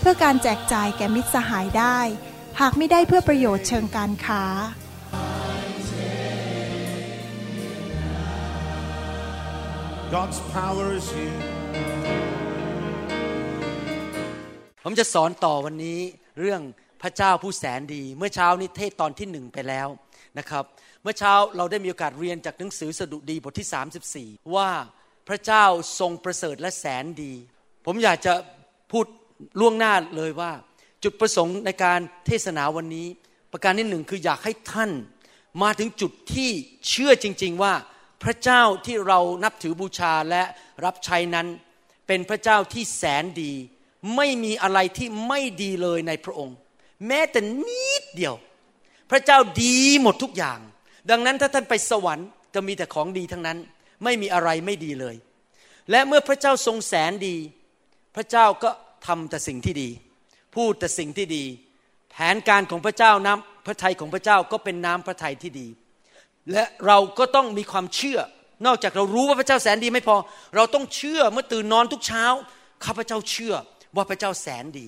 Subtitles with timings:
[0.00, 1.98] เพื่อการแจกจ่ายแก่มิตรสหายได้
[2.60, 4.44] หากไม่ได้เพื่อประโยชน์เชิงการค้า
[10.14, 11.38] God's power is here.
[14.84, 16.00] ผมจะสอนต่อวันนี้
[16.40, 16.60] เรื่อง
[17.02, 19.88] พระเจ้าผู้แสนดี เมื่อเช้านี้เทศตอนที่หนึ่งไปแล้ว
[20.38, 20.64] นะครับ
[21.02, 24.70] เมื่อเช้าเราได้มีโอกาสเรียนจากหนังสือสดุดีบทที่ 34 ว่า
[25.28, 25.64] พระเจ้า
[25.98, 27.32] ทรงประเสริฐและแสนดี
[27.86, 28.34] ผมอยากจะ
[28.92, 29.06] พูด
[29.60, 30.52] ล่วงหน้าเลยว่า
[31.02, 33.06] จุดประสงค์ในการเทศนาวันนี้
[33.52, 34.90] ประการที่หนึ่งคืออยากให้ท่าน
[35.62, 36.50] มาถึงจุดที่
[36.88, 37.74] เชื่อจริง ๆว่า
[38.22, 40.42] พระเจ้าที่เรานับถือบูชาและ
[40.84, 41.46] รับใช้นั้น
[42.06, 43.52] เป็นพระเจ้าที่แสนดี
[44.16, 46.56] ไม่มีอะไรที่ไม่ดีเลยในพระองค์
[47.06, 48.34] แม้แต่นิดเดียว
[49.10, 50.58] พระเจ้าดีหมดทุกอย่าง
[51.10, 53.58] ดังนั้นถ้าท่านไปสวรรค์จะมีแต่ของดีทั้งนั้น
[54.04, 55.16] ไม่มีอะไรไม่ดีเลย
[55.90, 57.36] และเมื่อพระเจ้าทรงแสนดี
[58.16, 58.70] พระเจ้าก็
[59.06, 59.90] ทำแต่สิ่งที่ดี
[60.56, 61.44] พูดแต่สิ่งที่ดี
[62.10, 65.68] แผนการของพระเจ้าน้ำพระทัยของพระเจ้าก็เป็นน้ำพระทัยที่ดี
[66.52, 68.18] และเราก็ต้องมีความเชื่อ
[68.66, 70.16] นอกจากเรารู้ว่าพระเจ้าแสนดีไม่พอ
[70.56, 72.24] เราต้องเชื่อเมื่อตื่นนอนทุกเช้า
[72.84, 73.54] ข้าพเจ้าเชื่อ
[73.96, 74.86] ว่าพระเจ้าแสนดี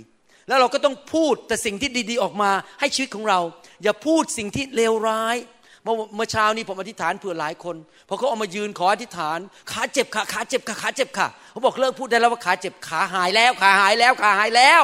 [0.49, 3.41] แล้วเราก็ต้องพูดแต่สิ่งที่ดี ๆ ออกมาให้ชีวิตของเรา
[3.83, 5.37] อย่าพูดสิ่งที่เลวร้าย
[5.85, 7.77] เมื่อเช้านี้ผมอธิษฐานเผื่อหลายคน
[8.09, 9.39] พอเขาเอามายืนขออธิษฐาน
[9.71, 14.83] ขาเจ็บขาขาเจ็บขาขาเจ็บค่ะเขาบอกเลิกพูดได้แล้วว่าขาเจ็บขาหายแล้วขาหายแล้วขาหายแล้ว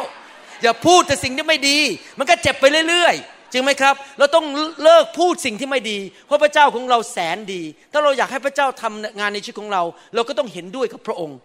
[0.62, 1.78] อย่าพูดแต่สิ่งที่ไม่ดี
[2.18, 4.46] มันก็เจ็บไปเรื่อยๆจริงไหมครับ เราต้อง
[4.84, 9.82] เลิกพูดสิ่งที่ไม่ดี เพราะพระเจ้าของเราแสนดี ถ้าเราอยากให้พระเจ้าทำงานในชีวิตของเรา
[10.14, 11.38] เราก็ต้องเห็นด้วยกับพระองค์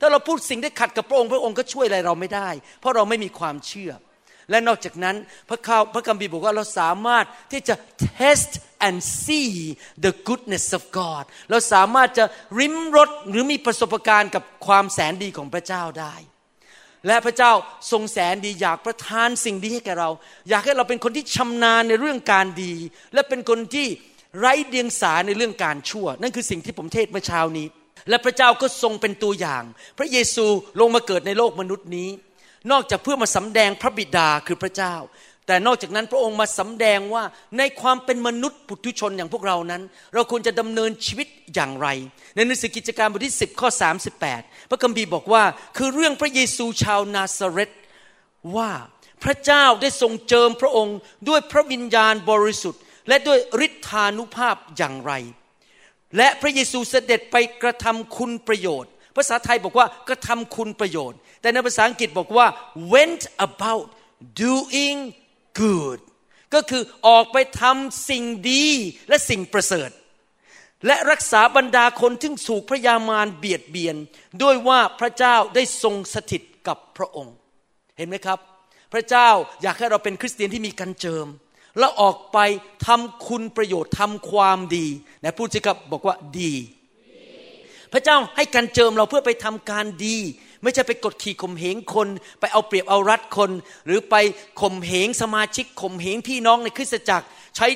[0.00, 2.48] ถ้าเราพูดสิ่งที่ขัดกับพระองค์ พระองค์ก็ช่วยอะไรเราไม่ได้
[2.80, 3.92] เพราะเราไม่มีความเชื่อ
[4.50, 5.16] และนอกจากนั้น
[5.48, 7.74] พระคาพระคัมภีร์บอกว่าเราสามารถที่จะ
[8.18, 8.52] test
[8.86, 9.50] and see
[10.04, 12.24] the goodness of God เราสามารถจะ
[12.58, 16.14] ริมรสหรือมีประสบการณ์กับความแสนดีของพระเจ้าได้
[17.06, 17.52] และพระเจ้า
[17.90, 20.10] ทรงแสนดีอยากประทานสิ่งดีให้แก่เรา
[20.48, 22.74] อยากให้เราเป็นคนที่ชำนาญในเรื่องการดี
[23.14, 23.86] และเป็นคนที่
[24.38, 27.66] ไร้เดียงสาในเรื่องการชั่ว นั่นคือสิ่งที่ผมเทศเมื่อเช้านี้
[28.08, 29.62] และพระเจ้าก็ทรงเป็นตัวอย่าง
[29.98, 30.46] พระเยซู
[30.80, 32.08] ลงมาเกิดในโลกมนุษย์นี้
[32.70, 34.94] นอกจากเพื่อมาสำแดงพระบิดาคือพระเจ้า
[35.46, 37.24] แต่นอกจากนั้นพระองค์มาสำแดงว่า
[37.58, 39.82] ในความเป็นมนุษย์ปุถุชนอย่างพวกเรานั้น
[40.14, 41.88] เราควรจะดำเนินชีวิตอย่างไร
[42.34, 43.68] ในหนังสือกิจการบทที่ 10 ข้อ
[44.20, 45.42] 38 พระคัมภีร์บอกว่า
[45.76, 47.72] คือเรื่องพระเยซูชาวนาซาเรต
[48.56, 48.70] ว่า
[49.24, 50.96] พระเจ้าได้ทรงเจิมพระองค์
[51.28, 55.12] ด้วยพระวิญญาณบริสุทธิ์ และด้วยฤทธานุภาพอย่างไร
[56.16, 62.46] และพระเยซูเสด็จไปกระทำคุณประโยชน์ ภาษาไทยบอกว่ากระทำคุณประโยชน์ แต่ในภาษาอังกฤษบอกว่า
[62.92, 63.86] went about
[64.42, 64.98] doing
[65.60, 66.00] good
[66.54, 68.66] ก็คือออกไปทำสิ่งดี
[69.08, 69.90] และสิ่งประเสริฐ
[70.86, 73.96] และรักษาบรรดาคนที่ถูกพระยามารเบียดเบียน
[74.42, 77.34] ด้วยว่าพระเจ้าได้ทรงสถิตกับพระองค์
[77.96, 78.38] เห็นไหมครับ
[78.92, 79.28] พระเจ้า
[79.62, 81.26] อยากให้เราเป็นคริสเตียนที่มีกันเจิม
[81.78, 82.38] แล้วออกไป
[82.86, 84.86] ทำคุณประโยชน์ทำความดี
[85.24, 86.54] นะพูดสิครับบอกว่าดี
[87.92, 90.18] พระเจ้าให้กันเจิมเราเพื่อไปทำการดี
[90.62, 92.08] ไม่ใช่ไปกดขี่ข่มเหงคน
[92.40, 93.50] ไปเอาเปรียบเอารัดคน
[93.86, 94.14] หรือไป
[94.60, 97.26] ข่มเหงสมาชิกข่มเหงพี่น้องในคริสตจักร
[97.56, 97.68] ใช้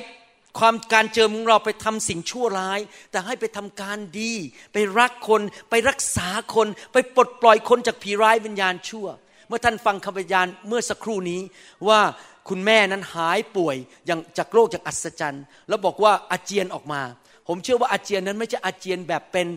[0.59, 4.33] ความการเจิมของเราไปทำสิ่งชั่วร้าย แต่ให้ไปทำการดี
[4.73, 9.07] ไปรักคน ไปรักษาคน ไปปลดปล่อยคนจากผีร้ายวิญญาณชั่ว
[9.49, 11.41] เมื่อท่านฟังคำพยานเมื่อสักครู่นี้
[11.89, 12.01] ว่า
[12.49, 13.77] คุณแม่นั้นหายป่วย
[14.07, 17.03] อย่างจากโรคจากอัศจรรย์ แล้วบอกว่าอาเจียนออกมา
[17.49, 19.49] ผมเชื่อว่าอาเจียนนั้นไม่ใช่อาเจียนแบบเป็น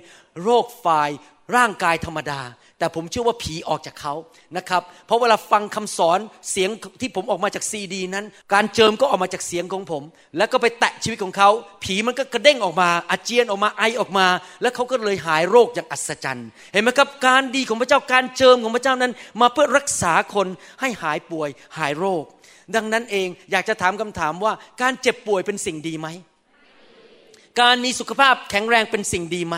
[0.44, 1.10] โรคฝ่าย
[1.56, 2.42] ร่างกายธรรมดา
[2.80, 4.14] แต่ผมเชื่อว่าผีออกจากเขา
[4.58, 6.20] นะครับ เพราะเวลาฟังคำสอน
[6.52, 6.70] เสียง
[7.02, 10.04] ที่ผมออกมาจากซีดี นั้น การเจิมก็ออกมาจากเสียงของผม
[10.38, 11.50] แล้วก็ไปแตะชีวิตของเขา
[11.84, 14.28] ผีมันก็กระเด้งออกมาอาเจียนออกมาไอออกมา
[14.62, 20.48] แล้วเขาก็เลยหายโรคอย่างอัศจรรย์ เห็นไหมครับการดีของพระเจ้าการเจิมของพระเจ้านั้น มาเพื่อรักษาคน
[20.82, 22.24] ให้หายป่วย หายโรค
[22.76, 26.08] ดังนั้นเองอยากจะถามคำถามว่าการเจ็บป่วยเป็นสิ่งดีไหม
[27.62, 29.58] การมีสุขภาพแข็งแรงเป็นสิ่งดีไหม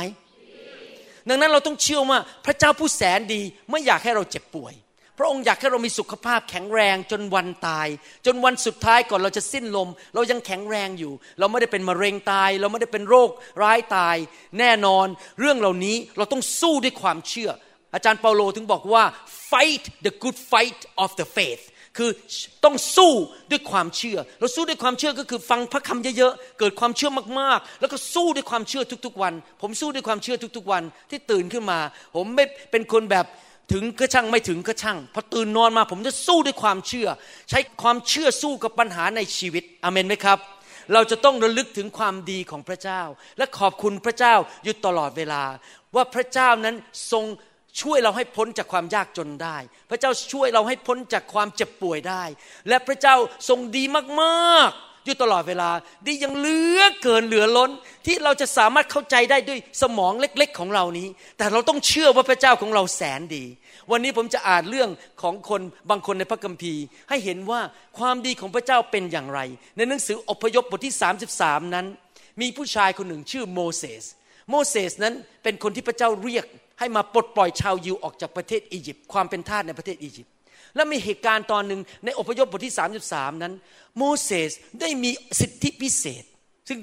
[1.30, 3.42] ดังนั้นเราต้องเชื่อว่าพระเจ้าผู้แสนดี
[3.72, 4.76] ไม่อยากให้เราเจ็บป่วย
[5.18, 7.88] พระองค์อยากให้เรามีสุขภาพแข็งแรงจนวันตาย
[8.26, 13.30] จนวันสุดท้ายก่อนเราจะสิ้นลม เรายังแข็งแรงอยู่ เราไม่ได้เป็นมะเร็งตาย เราไม่ได้เป็นโรค
[13.62, 14.18] ร้ายตาย
[14.60, 15.08] แน่นอน
[15.40, 17.52] เรื่องเหล่านี้เราต้องสู้ด้วยความเชื่อ
[17.94, 19.04] อาจารย์เปาโลถึงบอกว่า
[19.52, 21.64] fight the good fight of the faith
[21.98, 22.10] คือ
[22.64, 23.14] ต้องสู้
[23.52, 31.80] ด้วยความเชื่อ เราสู้ด้วยความเชื่อก็คือฟังพระคำเยอะๆ เกิดความเชื่อมากๆ แล้วก็สู้ด้วยความเชื่อทุกๆวัน ผมสู้ด้วยความเชื่อทุกๆวัน ที่ตื่นขึ้นมา
[32.16, 33.26] ผมไม่เป็นคนแบบ
[33.74, 37.08] ถึงก็ช่างไม่ถึงก็ช่างพอตื่นนอนมา ผมจะสู้ด้วยความเชื่อ
[37.50, 40.40] ใช้ความเชื่อสู้กับปัญหาในชีวิตอเมนไหมครับ
[40.94, 43.02] เราจะต้องระลึกถึงความดีของพระเจ้า
[43.38, 45.44] และขอบคุณพระเจ้าอยู่ตลอดเวลา
[45.96, 46.76] ว่าพระเจ้านั้น
[47.12, 47.26] ทรง
[47.82, 49.58] ช่วยเราให้พ้นจากความยากจนได้
[49.90, 52.24] พระเจ้าช่วยเราให้พ้นจากความเจ็บป่วยได้
[52.68, 53.16] และพระเจ้า
[53.50, 53.84] ทรงดี
[54.22, 55.70] มากๆ อยู่ตลอดเวลา
[56.08, 57.72] ดียังเหลือเกินเหลือล้น
[58.06, 61.08] ที่เราจะสามารถเข้าใจได้ด้วยสมองเล็กๆของเรานี้
[61.38, 63.46] แต่เราต้องเชื่อว่าพระเจ้าของเราแสนดี
[63.92, 64.90] วันนี้ผมจะอ่านเรื่อง
[65.22, 67.62] ของคนบางคนในพระคัมภีร์ ให้เห็นว่า
[68.00, 69.40] ความดีของพระเจ้าเป็นอย่างไร
[69.78, 70.96] ในหนังสืออพยพบทที่
[71.34, 71.86] 33 นั้น
[72.42, 74.04] มีผู้ชายคนหนึ่งชื่อโมเสส
[74.50, 75.14] โมเสสนั้น
[75.44, 76.46] เป็นคนที่พระเจ้าเรียก
[76.80, 80.34] ให้มาปลดปล่อยชาวยิวออกจากประเทศอียิปต์ความเป็นทาสในประเทศอียิปต์
[80.76, 82.76] และมีเหตุการณ์ตอนหนึ่งในอพยพบทที่
[83.08, 83.54] 33 นั้น
[83.98, 86.24] โมเสสได้มีสิทธิพิเศษ
[86.68, 86.78] ซึ่ง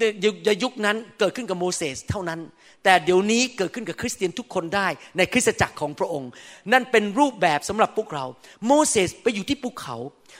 [0.45, 2.39] ในยุคนั้นเกิดขึ้นกับโมเสสเท่านั้น
[2.83, 4.87] แต่เดี๋ยวนี้เกิดขึ้นกับคริสเตียนทุกคนได้
[5.17, 6.31] ในคริสตจักรของพระองค์
[6.71, 8.25] นั่นเป็นรูปแบบสำหรับพวกเรา
[8.67, 9.95] โมเสสไปอยู่ที่ภูเขา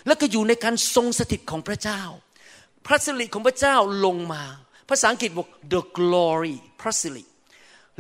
[0.07, 2.01] แล้วก็อยู่ในการทรงสถิตของพระเจ้า
[2.85, 3.75] พระสิริของพระเจ้า
[4.05, 4.43] ลงมา
[4.89, 7.23] ภาษาอังกฤษบอก the glory พระสิริ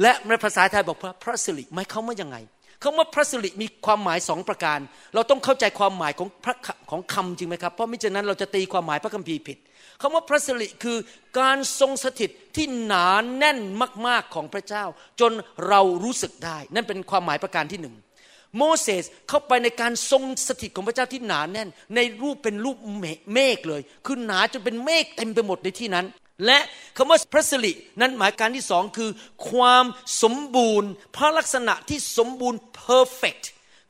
[0.01, 2.37] และในภาษาไทยบอกว่าพระสิริหมายความว่ายังไง
[2.83, 4.79] คำว่าพระสิริมีความหมายสองประการ
[5.13, 6.55] เราต้องเข้าใจความหมายของพระ
[6.91, 9.57] ของคำจริงไหมครับ เพราะมิฉะนั้นเราจะตีความหมายพระคัมภีร์ผิด
[10.01, 10.97] คำว่าพระสิริคือ
[11.39, 13.59] การทรงสถิตที่หนานแน่น
[14.07, 14.85] มาก ๆของพระเจ้า
[15.19, 15.31] จน
[15.67, 17.95] เรารู้สึกได้ นั่นเป็นความหมายประการที่หนึ่ง
[18.57, 22.77] โมเสสเข้าไปในการทรงสถิตของพระเจ้าที่หนานแน่น ในรูปเป็นรูป
[23.33, 26.05] เมฆเลย คือหนาจนเป็นเมฆเต็มไปหมดในที่นั้น
[26.45, 26.59] และ
[26.97, 29.09] คำว่าพระสิรินั้นหมายการที่สองคือ
[29.49, 29.85] ความ
[30.23, 33.43] สมบูรณ์ พระลักษณะที่สมบูรณ์ perfect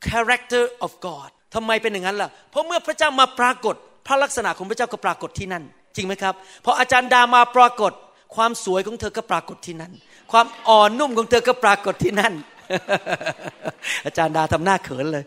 [0.08, 3.74] character of God ทำไมเป็นอย่างนั้นล่ะ เพราะเมื่อพระเจ้ามาปรากฏ
[4.06, 5.64] พระลักษณะของพระเจ้าก็ปรากฏที่นั่น
[5.96, 6.34] จริงไหมครับ
[6.64, 7.92] พออาจารย์ดามาปรากฏ
[8.36, 9.92] ความสวยของเธอก็ปรากฏที่นั่น
[10.32, 12.34] ความอ่อนนุ่มของเธอก็ปรากฏที่นั่น
[14.06, 15.24] อาจารย์ดาทำหน้าเขินเลย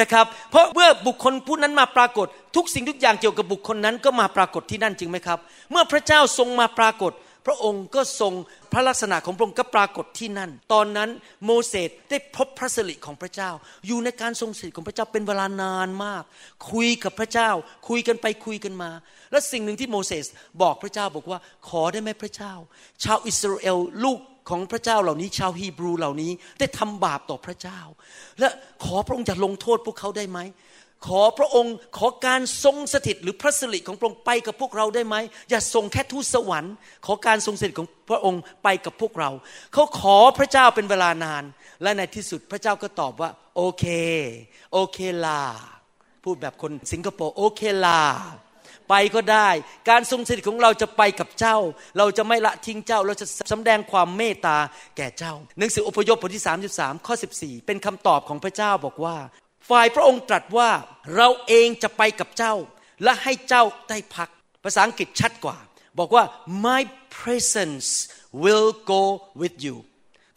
[0.00, 2.26] นะครับ เพราะเมื่อบุคคลผู้นั้นมาปรากฏ
[2.56, 5.38] ทุกสิ่งทุกอย่างเกี่ยวกับบุคคลนั้นก็มาปรากฏที่นั่นจริงไหมครับ
[5.70, 7.14] เมื่อพระเจ้าทรงมาปรากฏ
[7.46, 8.32] พระองค์ก็ทรง
[8.72, 11.10] พระลักษณะของพระองค์ก็ปรากฏที่นั่น ตอนนั้น
[11.44, 13.50] โมเสสได้พบพระสิริของพระเจ้า
[13.86, 16.22] อยู่ในการทรงสิริของพระเจ้าเป็นเวลานานมาก
[16.70, 17.50] คุยกับพระเจ้า
[17.88, 18.90] คุยกันไปคุยกันมา
[19.30, 20.26] และสิ่งหนึ่งที่โมเสส
[20.62, 21.38] บอกพระเจ้าบอกว่า
[21.68, 22.52] ขอได้ไหมพระเจ้า
[23.04, 24.18] ชาวอิสราเอลลูก
[24.50, 27.80] ของพระเจ้าเหล่านี้ ชาวฮีบรูเหล่านี้ได้ทำบาปต่อพระเจ้า
[28.38, 28.48] และ
[28.84, 30.40] ขอพระองค์จะลงโทษพวกเขาได้ไหม
[31.06, 35.16] ขอพระองค์ขอการทรงสถิตหรือพระสิริของพระองค์ไปกับพวกเราได้ไหม
[35.50, 36.74] อย่าส่งแค่ทูตสวรรค์
[37.06, 39.30] ขอการทรงสถิตของพระองค์ไปกับพวกเรา
[39.72, 41.44] เขาขอพระเจ้าเป็นเวลานาน
[41.82, 43.84] และในที่สุดพระเจ้าก็ตอบว่า โอเค
[44.72, 45.42] โอเคลา
[46.24, 48.00] พูดแบบคนสิงคโปร์โอเคลา
[48.90, 49.48] ไปก็ได้
[49.90, 51.56] การทรงสถิตของเราจะไปกับเจ้า
[51.98, 54.56] เราจะไม่ละทิ้งเจ้า เราจะสำแดงความเมตตา
[54.96, 56.44] แก่เจ้า หนังสืออพยพบทที่
[56.74, 59.16] 33 ข้อ 14 เป็นคำตอบของพระเจ้าบอกว่า
[59.68, 60.70] ฝ่ายพระองค์ตรัสว่า
[61.16, 62.54] เราเองจะไปกับเจ้า
[63.02, 64.28] และให้เจ้าได้พัก
[64.64, 65.56] ภาษาอังกฤษชัดกว่า
[65.98, 66.24] บอกว่า
[66.66, 66.82] my
[67.18, 67.88] presence
[68.42, 69.02] will go
[69.40, 69.76] with you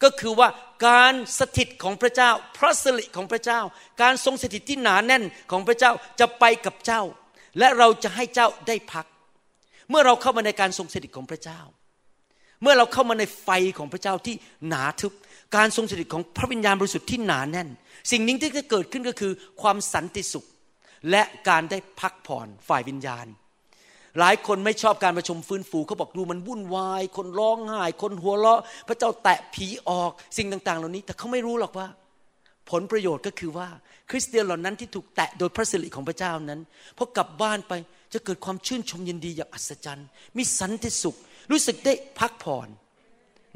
[0.02, 0.48] ก็คือว่า
[0.88, 3.60] การสถิตของพระเจ้า พระสิริของพระเจ้า
[4.02, 7.02] การทรงสถิตที่หนาแน่นของพระเจ้าจะไปกับเจ้า
[7.58, 9.06] และเราจะให้เจ้าได้พัก
[9.90, 11.60] เมื่อเราเข้ามาในการทรงสถิตของพระเจ้า
[12.62, 14.34] เมื่อเราเข้ามาในไฟของพระเจ้าที่
[14.68, 15.12] หนาทึบ
[15.56, 17.68] การทรงสถิตของพระวิญญาณบริสุทธิ์ที่หนาแน่น
[18.10, 19.32] สิ่งนี้ที่จะเกิดขึ้นก็คือ
[19.62, 20.46] ความสันติสุข
[21.10, 23.26] และการได้พักผ่อนฝ่ายวิญญาณ
[24.18, 31.88] หลายคนไม่ชอบการประชุมฟื้นฟูเขาบอกดูมันวุ่นวาย คนร้องไห้ คนหัวเราะ พระเจ้าแตะผีออกสิ่งต่าง ๆ เหล่านี้ แต่เขาไม่รู้หรอกว่า
[32.70, 33.68] ผลประโยชน์ก็คือว่า
[34.10, 36.60] คริสเตียนเหล่านั้นที่ถูกแตะโดยพระสิริของพระเจ้านั้น
[36.98, 37.72] พอกลับบ้านไป
[38.12, 40.06] จะเกิดความชื่นชมยินดีอย่างอัศจรรย์
[40.36, 41.16] มีสันติสุข
[41.50, 42.68] รู้สึกได้พักผ่อน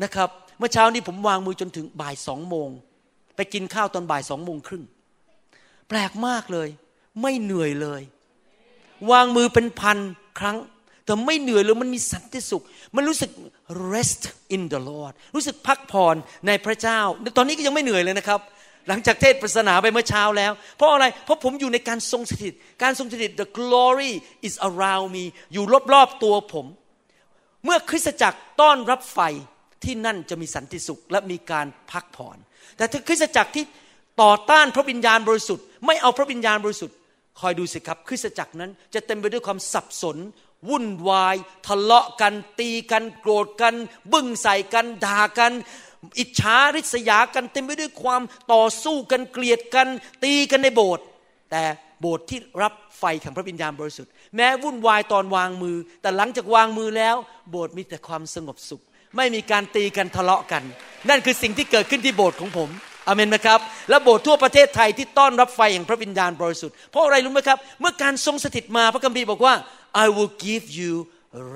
[0.02, 2.68] นะครับเมื่อเช้านี้ผมวางมือจนถึงบ่ายสองโมง
[3.36, 4.84] ไปกินข้าวตอนบ่ายสองโมงครึ่ง
[5.88, 6.68] แปลกมากเลย
[7.22, 8.02] ไม่เหนื่อยเลย
[9.10, 9.98] วางมือเป็นพัน
[10.38, 10.56] ครั้ง
[11.04, 12.62] แต่ไม่เหนื่อยเลยมันมีสันติสุข
[12.96, 13.30] มันรู้สึก
[13.92, 14.22] rest
[14.54, 17.00] in the Lord รู้สึกพักผ่อนในพระเจ้า
[17.36, 18.40] ตอนนี้ก็ยังไม่เหนื่อยเลยนะครับ
[18.88, 24.12] หลังจากเทศปริศนาไปเมื่อเช้าแล้ว เพราะอะไร เพราะผมอยู่ในการทรงสถิต การทรงสถิต the glory
[24.48, 26.66] is around me อยู่รอบๆตัวผม
[27.64, 29.20] เมื่อคริสตจักรต้อนรับไฟ
[29.84, 32.36] ที่นั่นจะมีสันติสุขและมีการพักผ่อน
[32.76, 33.64] แต่ถ้าคริสตจักรที่
[34.22, 36.96] ต่อต้านพระวิญญาณบริสุทธิ์ ไม่เอาพระวิญญาณบริสุทธิ์
[37.40, 40.16] คอยดูสิครับ คริสตจักรนั้น จะเต็มไปด้วยความสับสน
[40.68, 43.74] วุ่นวาย ทะเลาะกัน ตีกัน โกรธกัน
[44.12, 45.52] บึ้งใส่กัน ด่ากัน
[46.18, 49.88] อิจฉาริษยากันเต็มไปด้วยความต่อสู้กันเกลียดกัน
[50.24, 51.04] ตีกันในโบสถ์
[51.50, 51.62] แต่
[52.00, 57.16] โบสถ์ที่รับไฟแห่งพระวิญญาณบริสุทธิ์แม้วุ่นวายตอนวางมือ แต่หลังจากวางมือแล้ว
[57.50, 58.82] โบสถ์มีแต่ความสงบสุข
[59.16, 60.62] ไม่มีการตีกันทะเลาะกัน
[61.08, 62.68] นั่นคือสิ่งที่เกิดขึ้นที่โบสถ์ของผม
[63.06, 69.54] อเมนไหมครับ และโบสถ์ทั่วประเทศไทยที่ต้อนรับไฟแห่งพระวิญญาณบริสุทธิ์เพราะอะไรรู้ไหมครับ เมื่อการทรงสถิตมาพระคัมภีร์บอกว่า
[70.04, 70.92] I will give you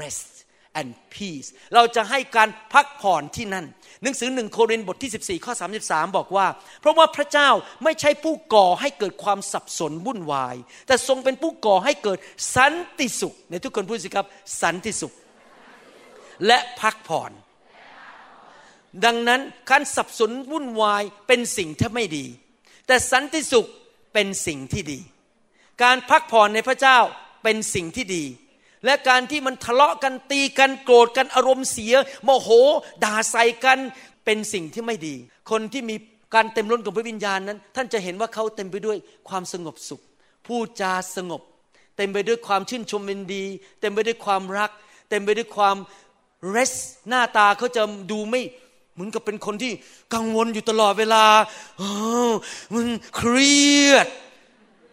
[0.01, 0.33] rest
[0.81, 3.67] and peace เราจะให้การพักผ่อนที่นั่น
[4.03, 5.53] หนังสือหนึ่งโครินธ์บทที่ 14 ข้อ
[5.85, 6.47] 33 บอกว่า
[6.81, 7.49] เพราะว่าพระเจ้า
[7.85, 12.19] ไม่ใช่ผู้ก่อให้เกิดความสับสนวุ่นวาย แต่ทรงเป็นผู้ก่อให้เกิด
[12.57, 14.27] สันติสุข ในทุกคนพูดสิครับ
[14.63, 15.13] สันติสุข
[16.47, 17.33] และพักผ่อน
[19.05, 22.27] ดังนั้นการสับสนวุ่นวายเป็นสิ่งที่ไม่ดี
[22.87, 23.67] แต่สันติสุข
[24.15, 25.01] เป็นสิ่งที่ดี
[25.83, 26.99] การพักผ่อนในพระเจ้า
[27.43, 28.25] เป็นสิ่งที่ดี
[28.85, 32.49] และการที่มันทะเลาะกันตีกันโกรธกันอารมณ์เสียโมโห
[33.05, 33.79] ด่าใส่กัน
[34.25, 35.15] เป็นสิ่งที่ไม่ดี
[35.51, 35.97] คนที่มี
[36.35, 38.97] การเต็มล้นกับพระวิญญาณนั้น ท่านจะเห็นว่าเขาเต็มไปด้วย
[39.29, 40.01] ความสงบสุข
[40.47, 41.43] พูดจาสงบ
[41.97, 43.45] เต็มไปด้วยความชื่นชมยินดี
[43.81, 44.71] เต็มไปด้วยความรัก
[45.11, 45.77] เต็มไปด้วยความ
[46.49, 46.73] เรส
[47.09, 48.43] หน้าตาเขาจะดูไม่
[48.95, 49.73] เหมือนกับเป็นคนที่
[50.15, 51.25] กังวลอยู่ตลอดเวลา
[52.75, 52.87] มัน
[53.17, 54.07] เครียด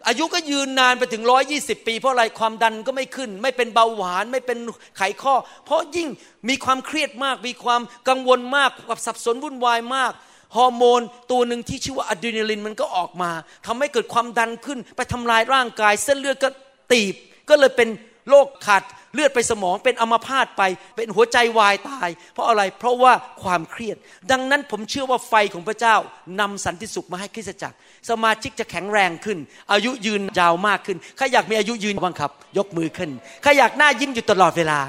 [0.08, 4.58] อายุก็ยืนนานไปถึงร้อยี่สิบปี เพราะอะไรความดันก็ไม่ขึ้น ไม่เป็นเบาหวานไม่เป็น
[4.96, 6.08] ไขข้อ เพราะยิ่ง
[6.48, 10.12] มีความเครียดมาก มีความกังวลมากกับสับสนวุ่นวายมาก
[10.56, 13.30] ฮอร์โมนตัวหนึ่งที่ชื่อว่าอะดรีนาลินมันก็ออกมา
[13.66, 16.48] ทำให้เกิดความดันขึ้น ไปทำลายร่างกาย เส้นเลือดก็
[16.92, 17.14] ตีบ
[17.48, 17.88] ก็เลยเป็น
[18.28, 18.82] โรคขาด
[19.14, 20.62] เลือดไปสมองเป็นอัมพาตไป
[20.96, 23.12] เป็นหัวใจวายตาย เพราะอะไรเพราะว่า
[23.42, 23.96] ความเครียด
[24.30, 25.94] ดังนั้นผมเชื่อว่าไฟของพระเจ้า
[26.40, 27.76] นำสันติสุขมาให้คริสตจักร
[28.10, 29.38] สมาชิกจะแข็งแรงขึ้น
[29.72, 33.10] อายุยืนยาวมากขึ้นใครอยากมีอายุยืนบ้างครับ ยกมือขึ้น
[33.42, 34.80] ใครอยากหน้ายิ้มอยู่ตลอดเวลา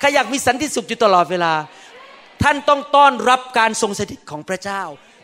[0.00, 1.52] ใครอยากมีสันติสุขอยู่ตลอดเวลา
[2.42, 4.82] ท่านต้องต้อนรับการทรงสถิตของพระเจ้า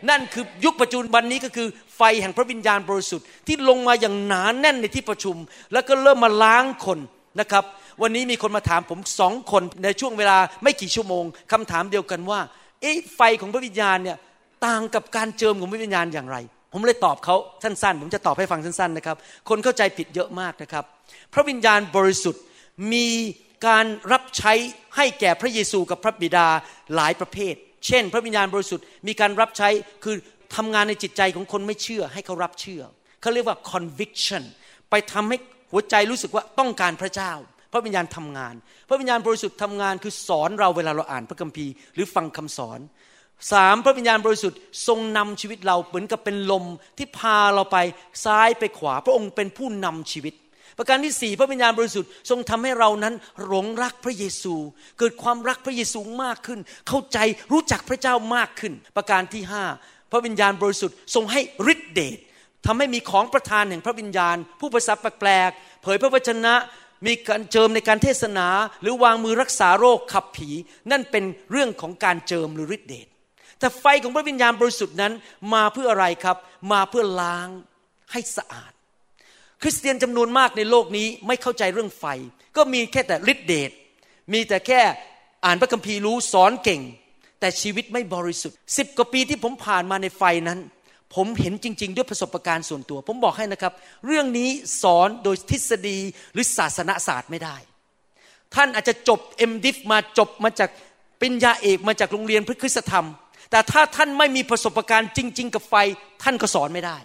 [0.09, 5.35] นั่นคือยุคปัจจุบันนี้ก็คือไฟแห่งพระวิญญาณบริสุทธิ์ที่ลงมาอย่างหนานแน่นในที่ประชุม
[5.73, 6.99] แล้วก็เริ่มมาล้างคน
[7.39, 7.63] นะครับ
[8.01, 12.39] วันนี้มีคนมาถามผมสองคนในช่วงเวลาไม่กี่ชั่วโมงคำถามเดียวกันว่า
[12.81, 14.17] เอ๊ะไฟของพระวิญญาณเนี่ย
[14.65, 16.37] ต่างกับการเจิมของพระวิญญาณอย่างไร
[16.73, 19.17] ผมเลยตอบเขาสั้นๆ ผมจะตอบให้ฟังสั้นๆนะครับ
[19.49, 20.83] คนเข้าใจผิดเยอะมากนะครับ
[21.33, 22.43] พระวิญญาณบริสุทธิ์
[22.93, 23.07] มี
[23.67, 24.53] การรับใช้
[24.95, 26.47] ให้แก่พระเยซูกับพระบิดา
[26.95, 27.55] หลายประเภท
[27.87, 29.69] เช่น พระวิญญาณบริสุทธิ์มีการรับใช้
[30.03, 30.15] คือ
[30.55, 32.81] ทำงานในจิตใจของคนไม่เชื่อให้เขารับเชื่อ
[33.21, 34.43] เขาเรียกว่า conviction
[34.89, 35.37] ไปทำให้
[35.71, 37.31] หัวใจรู้สึกว่าต้องการพระเจ้า
[37.71, 38.55] พระวิญญาณทำงาน
[38.89, 42.79] พระวิญญาณบริสุทธิ์ทำงานคือสอนเราเวลาเราอ่านพระคัมภีร์หรือฟังคำสอน
[43.51, 46.65] สามพระวิญญาณบริสุทธิ์ทรงนำชีวิตเราเหมือนกับเป็นลม
[46.97, 47.77] ที่พาเราไป
[48.25, 50.33] ซ้ายไปขวา พระองค์เป็นผู้นำชีวิต
[50.77, 53.13] ประการที่สี่พระวิญญาณบริสุทธิ์ทรงทำให้เรานั้น
[53.45, 54.55] หลงรักพระเยซู
[54.99, 57.17] เกิดความรักพระเยซูมากขึ้น เข้าใจ
[57.51, 59.63] รู้จักพระเจ้ามากขึ้น ประการที่ห้า
[60.11, 61.41] พระวิญญาณบริสุทธิ์ทรงให้
[61.73, 62.17] ฤทธิเดช
[62.65, 66.53] ทำให้มีของประทานแห่งพระวิญญาณ ผู้ภาษาแปลกๆเผยพระวจนะ
[67.07, 68.47] มีการเจิมในการเทศนา
[68.81, 70.49] หรือวางมือรักษาโรคขับผี
[70.91, 73.07] นั่นเป็นเรื่องของการเจิมหรือฤทธิเดช
[73.59, 75.13] แต่ไฟของพระวิญญาณบริสุทธิ์นั้น
[75.53, 76.37] มาเพื่ออะไรครับ
[76.71, 77.49] มาเพื่อล้าง
[78.11, 78.71] ให้สะอาด
[79.61, 82.05] คริสเตียนจำนวนมากในโลกนี้ไม่เข้าใจเรื่องไฟ
[82.55, 83.71] ก็มีแค่แต่ฤทธิเดช
[84.33, 84.81] มีแต่แค่
[85.45, 86.81] อ่านพระคัมภีร์รู้สอนเก่ง
[87.39, 90.59] แต่ชีวิตไม่บริสุทธิ์สิบกว่าปีที่ผมผ่านมาในไฟนั้น
[91.13, 93.73] ผมเห็นจริง ๆ ด้วยประสบการณ์ส่วนตัว ผมบอกให้นะครับ
[94.05, 94.49] เรื่องนี้
[94.81, 95.99] สอนโดยทฤษฎี
[96.33, 97.55] หรือศาสนศาสตร์ไม่ได้
[98.55, 100.69] ท่านอาจจะจบเอ็มดิฟมาจบมาจาก
[101.19, 103.05] ปริญญาเอกมาจากโรงเรียนพระคุณธรรม
[103.51, 105.75] แต่ถ้าท่านไม่มีประสบการณ์จริง ๆ กับไฟ
[106.23, 106.97] ท่านก็สอนไม่ได้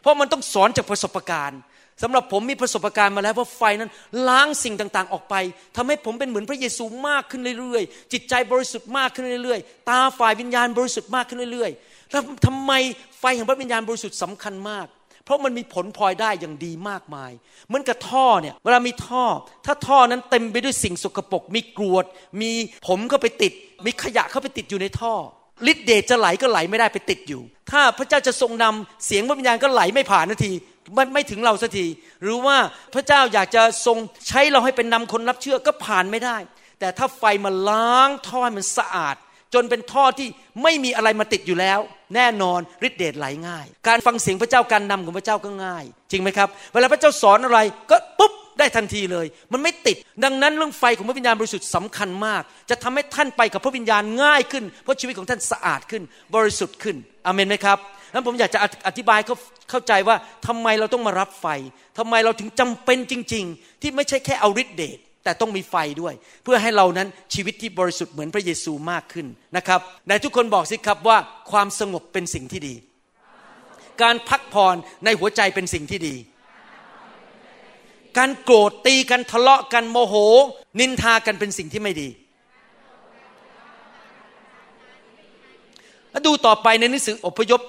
[0.00, 1.60] เพราะมันต้องสอนจากประสบการณ์
[2.02, 3.90] สำหรับผมมีประสบการณ์มาแล้วว่าไฟนั้น
[4.28, 5.34] ล้างสิ่งต่างๆ ออกไป
[5.76, 12.72] ทำให้ผมเป็นเหมือนพระเยซูมากขึ้นเรื่อยๆ จิตใจบริสุทธิ์มากขึ้นเรื่อยๆ ตาฝ่ายวิญญาณบริสุทธิ์มากขึ้นเรื่อยๆ แล้วทำไม
[13.18, 14.86] ไฟแห่งพระวิญญาณบริสุทธิ์สำคัญมาก
[15.24, 17.32] เพราะมันมีผลพลอยได้อย่างดีมากมาย
[17.66, 19.24] เหมือนกับท่อเนี่ยเวลามีท่อ
[19.66, 22.04] ถ้าท่อนั้นเต็มไปด้วยสิ่งสกปรกมีกรวด
[22.40, 22.50] มี
[22.86, 23.52] ผมก็ไปติด
[23.86, 25.14] มีขยะเข้าไปติดอยู่ในท่อ
[25.70, 30.52] ฤทธิเดชจะไหลก็ไหลไม่ได้ไปติดอยู่ ถ้าพระเจ้าจะทรงนำเสียงพระวิญญาณก็ไหลไม่ผ่านนาที
[30.98, 31.86] มันไม่ถึงเราสักที
[32.22, 32.56] หรือว่า
[32.94, 33.98] พระเจ้าอยากจะทรง
[34.28, 36.36] ใช้เราให้เป็นนำคนรับเชื่อก็ผ่านไม่ได้
[36.80, 39.16] แต่ถ้าไฟมาล้างท่อให้มันสะอาด
[39.54, 40.28] จนเป็นท่อที่
[40.62, 41.78] ไม่มีอะไรมาติดอยู่แล้ว
[42.14, 47.58] แน่นอนฤทธิเดชไหลง่าย การฟังเสียงพระเจ้าการนำของพระเจ้าก็ง่าย จริงไหมครับ เวลาพระเจ้าสอนอะไร
[47.90, 56.02] ก็ปุ๊บได้ทันทีเลย มันไม่ติด ดังนั้นเรื่องไฟของพระวิญญาณบริสุทธิ์สำคัญมาก จะทำให้ท่านไปกับพระวิญญาณง่ายขึ้น เพราะชีวิตของท่านสะอาดขึ้น
[56.34, 57.78] บริสุทธิ์ขึ้นอเมนไหมครับ
[58.12, 59.36] นั้นผมอยากจะอธิบายเขา
[59.70, 61.46] เข้าใจว่าทำไมเราต้องมารับไฟ
[61.98, 66.14] ทำไมเราถึงจำเป็นจริง ๆ ที่ไม่ใช่แค่เอาฤทธิเดช แต่ต้องมีไฟด้วย
[66.44, 71.18] เพื่อให้เรานั้นชีวิตที่บริสุทธิ์เหมือนพระเยซูมากขึ้นนะครับในทุกคนบอกสิครับว่า
[71.50, 72.74] ความสงบเป็นสิ่งที่ดี
[74.02, 76.14] การพักผ่อนในหัวใจเป็นสิ่งที่ดี
[78.18, 80.14] การโกรธตีกันทะเลาะกันโมโห
[80.80, 82.08] นินทากันเป็นสิ่งที่ไม่ดี
[86.26, 87.60] ดูต่อไปในหนังสืออพยพ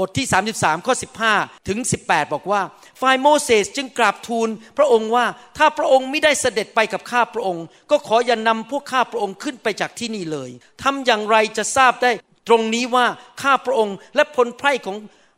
[0.00, 0.94] บทที่ 33 ข้อ
[1.30, 2.60] 15 ถึง 18 บอกว่า
[3.04, 5.26] ฝ่ายโมเสสจึงกราบทูลพระองค์ว่า
[5.58, 10.50] ถ้าพระองค์ไม่ได้เสด็จไปกับข้าพระองค์ ก็ขออย่านำพวกข้าพระองค์ขึ้นไปจากที่นี่เลย
[10.82, 12.10] ทำอย่างไรจะทราบได้
[12.48, 13.06] ตรงนี้ว่า
[13.42, 14.96] ข้าพระองค์และพลไพร่ของ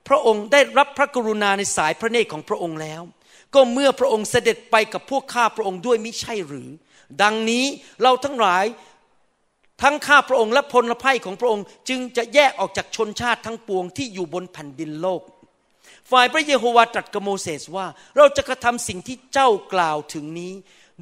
[0.09, 3.03] พระองค์ได้รับพระกรุณาในสายพระเนตรของพระองค์แล้ว
[3.55, 6.69] ก็เมื่อพระองค์เสด็จไปกับพวกข้าพระองค์ด้วยมิใช่หรือ
[7.23, 7.65] ดังนี้
[8.03, 8.65] เราทั้งหลาย
[9.83, 15.23] ทั้งข้าพระองค์และพลภัยของพระองค์ จึงจะแยกออกจากชนชาติทั้งปวงที่อยู่บนแผ่นดินโลก
[16.11, 17.87] ฝ่ายพระเยโฮวาตรัสกับโมเสสว่า
[18.17, 20.53] เราจะกระทำสิ่งที่เจ้ากล่าวถึงนี้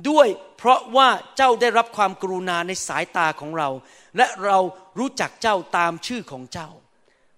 [0.09, 3.69] ด้วยเพราะว่าเจ้าได้รับความกรุณาในสายตาของเรา
[4.17, 4.59] และเรา
[4.99, 6.69] รู้จักเจ้าตามชื่อของเจ้า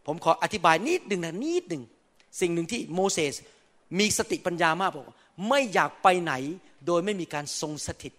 [0.06, 1.82] ผมขออธิบายนิดหนึ่งนะนิดหนึ่ง
[2.40, 3.34] สิ่งหนึ่งที่โมเสส
[3.98, 5.06] มีสติปัญญามากบอก
[5.48, 6.32] ไม่อยากไปไหน
[6.86, 8.12] โดยไม่มีการทรงสถิต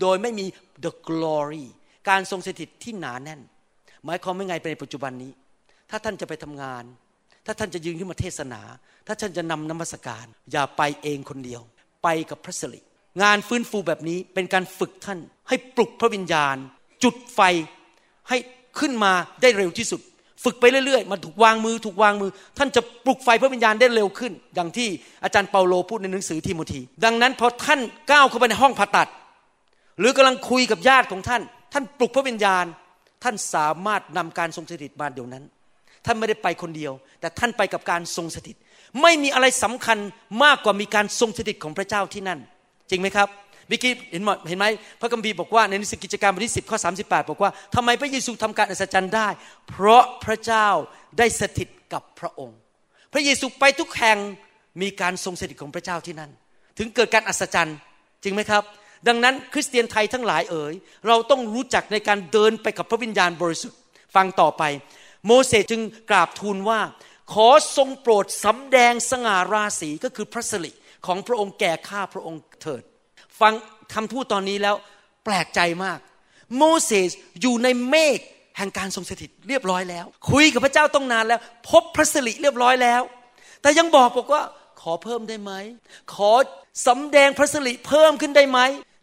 [0.00, 0.46] โดยไม่มี
[0.84, 1.66] the glory
[2.08, 3.40] การทรงสถิตที่หนาแน่น
[4.04, 5.32] หมายความว่าไงในปัจจุบันนี้
[5.90, 6.84] ถ้าท่านจะไปทำงาน
[7.46, 8.60] ถ้าท่านจะยืนขึ้นมาเทศนา
[9.06, 11.62] ถ้าท่านจะนำนมัสการ อย่าไปเองคนเดียว
[12.02, 12.80] ไปกับพระสิริ
[13.22, 15.18] งานฟื้นฟูแบบนี้เป็นการฝึกท่าน
[15.48, 16.56] ให้ปลุกพระวิญญาณ
[17.04, 17.40] จุดไฟ
[18.28, 18.36] ให้
[18.78, 20.00] ขึ้นมาได้เร็วที่สุด
[20.44, 24.88] ฝึกไปเรื่อยๆมาถูกวางมือถูกวางมือ ท่านจะปลุกไฟพระวิญญาณได้เร็วขึ้นอย่างที่
[25.24, 27.80] อาจารย์เปาโลพูดในหนังสือทิโมธีดังนั้นพอท่าน
[28.10, 29.08] ก้าวเข้าไปในห้องผ่าตัด
[29.98, 31.42] หรือกำลังคุยกับญาติของท่าน
[31.72, 32.64] ท่านปลุกพระวิญญาณ
[33.22, 35.44] ท่านสามารถนำการทรงสถิตมาเดี๋ยวนั้น
[36.06, 38.56] ท่านไม่ได้ไปคนเดียว แต่ท่านไปกับการทรงสถิต
[39.02, 39.98] ไม่มีอะไรสำคัญ
[40.44, 42.38] มากกว่ามีการทรงสถิตของพระเจ้าที่นั่น
[42.90, 43.28] จริงไหมครับ
[43.68, 44.66] เมื่อกี้เห็นเห็นไหม
[45.00, 46.90] พระคัมภีร์บอกว่าในหนังสือกิจการบทที่สิบข้อสา
[47.30, 49.28] บอกว่าทำไมพระเยซูทำการอัศจรรย์ได้
[49.68, 50.68] เพราะพระเจ้า
[51.18, 52.58] ได้สถิตกับพระองค์
[53.12, 54.18] พระเยซูไปทุกแห่ง
[54.82, 56.30] มีการทรงสถิตของพระเจ้าที่นั่น
[56.78, 57.76] ถึงเกิดการอัศจรรย์
[58.22, 58.62] จริงไหมครับ
[59.08, 60.74] ดังนั้นคริสเตียนไทยทั้งหลายเอ๋ย
[61.08, 63.78] เราต้องรู้จักในการเดินไปกับพระวิญญาณบริสุทธิ์
[64.14, 64.62] ฟังต่อไป
[65.26, 66.80] โมเสสจึงกราบทูลว่า
[67.32, 70.70] ขอทรงโปรดสำแดงสง่าราศีก็คือพระสิริ
[71.06, 72.82] ของพระองค์แก่ข้าพระองค์เถิด
[73.40, 73.52] ฟัง
[73.94, 74.76] คำพูดตอนนี้แล้ว
[75.24, 75.98] แปลกใจมาก
[76.56, 78.18] โมเสสอยู่ในเมฆ
[78.56, 83.02] แห่งการทรงสถิตเรียบร้อยแล้ว คุยกับพระเจ้าต้องนานแล้ว พบพระสิริเรียบร้อยแล้ว
[83.62, 84.42] แต่ยังบอกบอกว่า
[84.80, 85.52] ขอเพิ่มได้ไหม
[86.14, 86.32] ขอ
[86.86, 88.60] สำแดงพระสิริเพิ่มขึ้นได้ไหม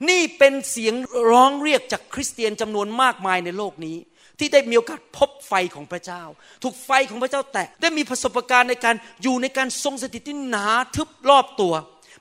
[0.10, 0.95] นี่เป็นเสียง
[1.32, 3.97] ร้องเรียกจากคริสเตียนจำนวนมากมายในโลกนี้
[4.39, 6.23] ที่ได้มีโอกาสพบไฟของพระเจ้า
[6.63, 11.73] ถูกไฟของพระเจ้าแตะได้มีประสบการณ์ในการอยู่ในการทรงสถิตที่หนาทึบรอบตัว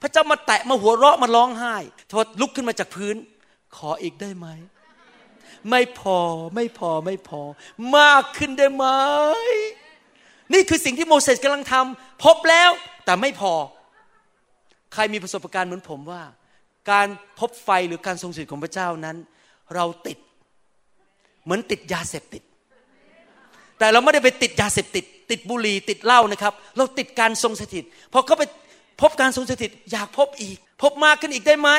[0.03, 1.77] พระเจ้ามาแตะมาหัวเราะมาร้องไห้
[2.11, 3.17] พอลุกขึ้นมาจากพื้น
[3.77, 4.47] ขออีกได้ไหม
[5.71, 6.19] ไม่พอ
[6.55, 7.41] ไม่พอไม่พอ
[7.97, 8.87] มากขึ้นได้ไหม
[10.53, 12.71] นี่คือสิ่งที่โมเสสกำลังทำพบแล้ว
[13.05, 13.53] แต่ไม่พอ
[14.95, 16.23] ใครมีประสบการณ์เหมือนผมว่า
[16.91, 17.07] การ
[17.39, 19.17] พบไฟหรือการทรงสถิตของพระเจ้านั้น
[19.75, 20.19] เราติด
[21.47, 22.43] เหมือนติดยาเสพติด
[23.79, 28.45] แต่เราไม่ได้ไปติดยาเสพติด ติดบุหรี่ติดเหล้านะครับ เราติดการทรงสถิตพอเขาไป
[29.01, 31.71] พบการทรงสถิตอยากพบอีก พบมากขึ้นอีกได้ไหม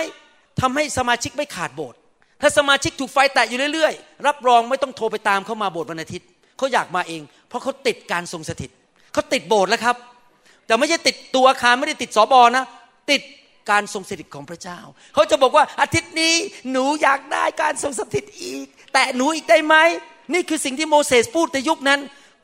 [0.62, 1.98] ทำให้สมาชิกไม่ขาดโบสถ์
[2.42, 6.28] ถ้าสมาชิกถูกไฟแตะอยู่เรื่อยๆ รับรองไม่ต้องโทรไปตามเขามาโบสถ์วันอาทิตย์
[6.58, 8.72] เขาอยากมาเอง เพราะเขาติดการทรงสถิต
[9.14, 9.96] เขาติดโบสถ์แล้วครับ
[10.66, 12.64] แต่ไม่ใช่ติดตัวอาคารไม่ได้ติดสอบอนะ
[13.12, 13.22] ติด
[13.72, 14.80] การทรงสถิตของพระเจ้า
[15.14, 16.36] เขาจะบอกว่าอาทิตย์นี้
[16.72, 19.76] หนูอยากได้การทรงสถิตอีก แต่หนูอีกได้ไหม
[20.34, 22.00] นี่คือสิ่งที่โมเสสพูดในยุคนั้น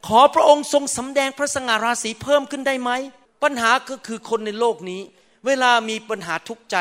[0.07, 2.91] ขอพระองค์ทรงสำแดงพระสง่าราศีเพิ่มขึ้นได้ไหม
[3.43, 5.01] ปัญหาก็คือคนในโลกนี้
[5.45, 6.77] เวลามีปัญหาทุกข์ใจ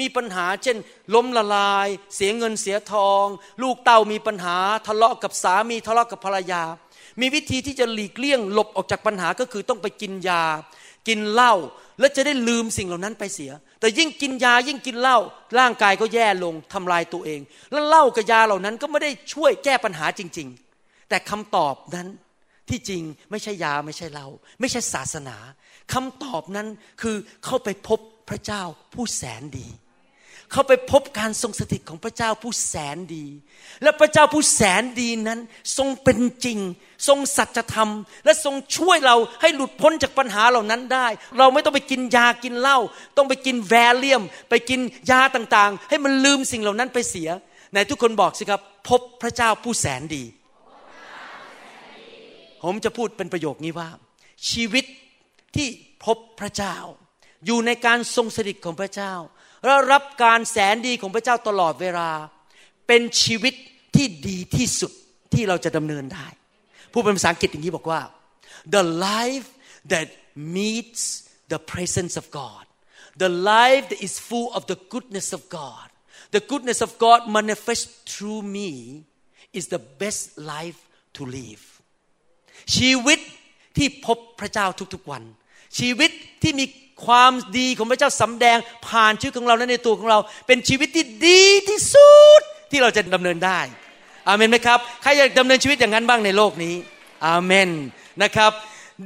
[0.00, 0.76] มีปัญหาเช่น
[1.14, 3.24] ล้มละลาย เสียเงินเสียทอง
[3.62, 6.62] ลูกเต้ามีปัญหาทะเลาะกับสามีทะเลาะกับภรรยา
[7.20, 10.44] มีวิธีที่จะหลีกเลี่ยงหลบออกจากปัญหาก็คือต้องไปกินยา
[11.08, 11.54] กินเหล้า
[11.98, 15.18] แล้วจะได้ลืมสิ่งเหล่านั้นไปเสีย แต่ยิ่งกินยายิ่งกินเหล้า
[15.58, 17.40] ร่างกายก็แย่ลงทำลายตัวเอง
[17.72, 22.08] แล้วเหล้ากับยาเหล่านั้นก็ไม่ได้ช่วยแก้ปัญหาจริง ๆ แต่คำตอบนั้น
[22.68, 24.26] ที่จริงไม่ใช่ยาไม่ใช่เหล้า
[24.60, 25.36] ไม่ใช่ศาสนา
[25.92, 26.68] คำตอบนั้น
[27.02, 28.62] คือเข้าไปพบพระเจ้า
[28.94, 29.66] ผู้แสนดี
[30.52, 33.26] เขาไปพบการทรงสถิตของพระเจ้าผู้แสนดี
[33.82, 35.40] และพระเจ้าผู้แสนดีนั้น
[35.76, 36.58] ทรงเป็นจริง
[37.08, 37.90] ทรงสัจธรรม
[38.24, 41.06] และทรงช่วยเราให้หลุดพ้นจากปัญหาเหล่านั้นได้
[41.38, 42.78] เราไม่ต้องไปกินยากินเหล้า
[43.16, 47.28] ต้องไปกินแวลเลียม ไปกินยาต่างๆ ให้มันลืมสิ่งเหล่านั้นไปเสีย
[47.70, 50.24] ไหนทุกคนบอกสิครับ พบพระเจ้าผู้แสนดี
[52.62, 53.88] ผมจะพูดเป็นประโยคนี้ว่า
[54.50, 54.84] ชีวิต
[55.56, 55.68] ที่
[56.04, 56.76] พบพระเจ้า
[57.46, 59.12] อยู่ในการทรงสถิตของพระเจ้า
[59.64, 62.10] และรับการแสนดีของพระเจ้าตลอดเวลา
[62.86, 63.54] เป็นชีวิต
[63.96, 64.92] ที่ดีที่สุด
[65.34, 66.26] ที่เราจะดำเนินได้
[66.92, 68.00] ผู้เป็นภาษาอังกฤษอย่างนี้บอกว่า
[68.76, 69.48] the life
[69.92, 70.08] that
[70.56, 71.02] meets
[71.52, 72.64] the presence of God
[73.24, 75.86] the life that is full of the goodness of God
[76.36, 78.70] the goodness of God manifest through me
[79.58, 80.80] is the best life
[81.16, 81.64] to live
[82.76, 83.20] ชีวิต
[83.76, 85.22] ที่พบพระเจ้าทุกๆวัน
[85.78, 86.10] ชีวิต
[86.42, 86.64] ที่มี
[87.06, 88.58] ความดีของพระเจ้าสำแดง
[88.88, 93.60] ผ่านชีวิตของเราและในตัวของเรา เป็นชีวิตที่ดีที่สุดที่เราจะดำเนินได้
[94.28, 96.74] อาเมนไหมครับใครอยากดำเนินชีวิตอย่างนั้นบ้างในโลกนี้
[97.26, 97.68] อาเมน
[98.22, 98.52] นะครับ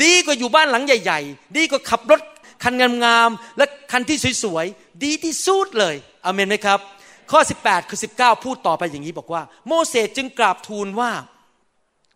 [0.04, 2.20] ดีกว่าอยู่บ้านหลังใหญ่ ๆ ดีกว่าขับรถ
[2.64, 6.78] คันงามๆและคันที่สวยๆดีที่สุดเลยอาเมนไหมครับ
[7.30, 11.12] ข้อ 18คือ19 พูดต่อไปอย่างนี้บอกว่า โมเสสจึงกราบทูลว่า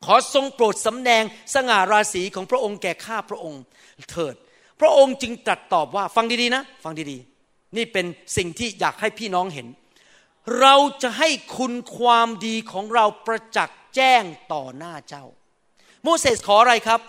[0.05, 1.23] ขอทรงโปรดสำแดง
[1.55, 3.63] สง่าราศีของพระองค์แก่ข้าพระองค์
[4.11, 4.35] เถิด
[4.81, 9.67] พระองค์จึงตรัสตอบว่าฟังดีๆนะ ฟังดีๆ นี่เป็นสิ่งที่อยากให้พี่น้องเห็น
[10.61, 15.25] เราจะให้คุณความดีของเราประจักษ์แจ้งต่อหน้าเจ้า
[16.03, 17.01] โมเสสขออะไรครับ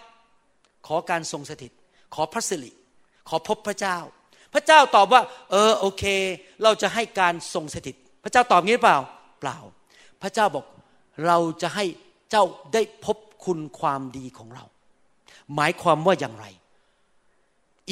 [0.87, 1.71] ขอการทรงสถิต
[2.13, 2.71] ขอพระสิริ
[3.29, 3.97] ขอพบพระเจ้า
[4.53, 6.03] พระเจ้าตอบว่า เออโอเค
[6.63, 8.97] เราจะให้การทรงสถิต พระเจ้าตอบงี้เปล่า
[9.39, 9.57] เปล่า
[10.21, 10.65] พระเจ้าบอก
[11.27, 11.85] เราจะให้
[12.31, 14.65] เจ้าได้พบคุณความดีของเรา
[15.55, 16.45] หมายความว่าอย่างไร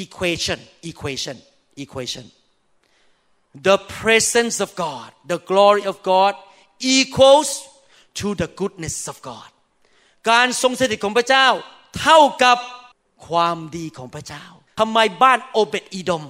[0.03, 0.59] equation
[0.91, 1.37] equation
[1.83, 2.25] equation
[3.67, 6.33] the presence of God the glory of God
[6.97, 7.49] equals
[8.19, 9.49] to the goodness of God
[10.29, 11.47] การทรงสถิตของพระเจ้า
[11.99, 12.57] เท่ากับ
[13.27, 14.45] ความดีของพระเจ้า
[14.79, 16.23] ทำไมบ้านโอเบตอีดม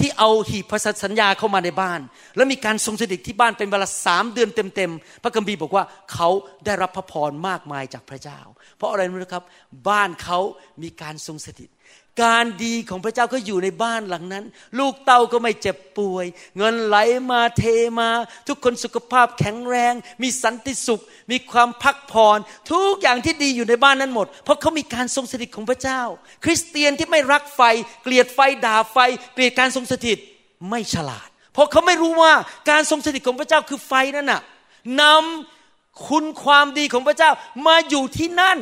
[0.00, 2.00] ที่เอาหีบพระสัญญาเข้ามาในบ้าน
[2.36, 6.28] แล้วมีการทรงสถิตที่บ้านเป็นเวลาสามเดือนเต็มๆพระคัมภีร์บอกว่าเขา
[6.64, 8.40] ได้รับพระพรมากมายจากพระเจ้า
[8.76, 9.44] เพราะอะไรรู้ไหมครับ
[9.88, 10.38] บ้านเขา
[10.82, 11.70] มีการทรงสถิต
[12.22, 14.44] การดีของพระเจ้าก็อยู่ในบ้านหลังนั้น
[14.78, 16.26] ลูกเต้าก็ไม่เจ็บป่วย
[16.58, 16.96] เงินไหล
[17.30, 17.64] มาเท
[18.00, 18.08] มา
[18.48, 22.38] ทุกคนสุขภาพแข็งแรง มีสันติสุข มีความพักผ่อน
[22.72, 26.00] ทุกอย่างที่ดีอยู่ในบ้านนั้นหมด เพราะเขามีการทรงสถิตของพระเจ้า
[26.44, 27.60] คริสเตียนที่ไม่รักไฟ
[28.02, 28.98] เกลียดไฟด่าไฟ
[29.34, 30.18] เกลียดการทรงสถิต
[30.70, 32.32] ไม่ฉลาด เพราะเขาไม่รู้ว่า
[32.70, 34.42] การทรงสถิตของพระเจ้าคือไฟนั่นน่ะ
[35.00, 37.30] นำคุณความดีของพระเจ้า
[37.66, 38.58] มาอยู่ที่นั่น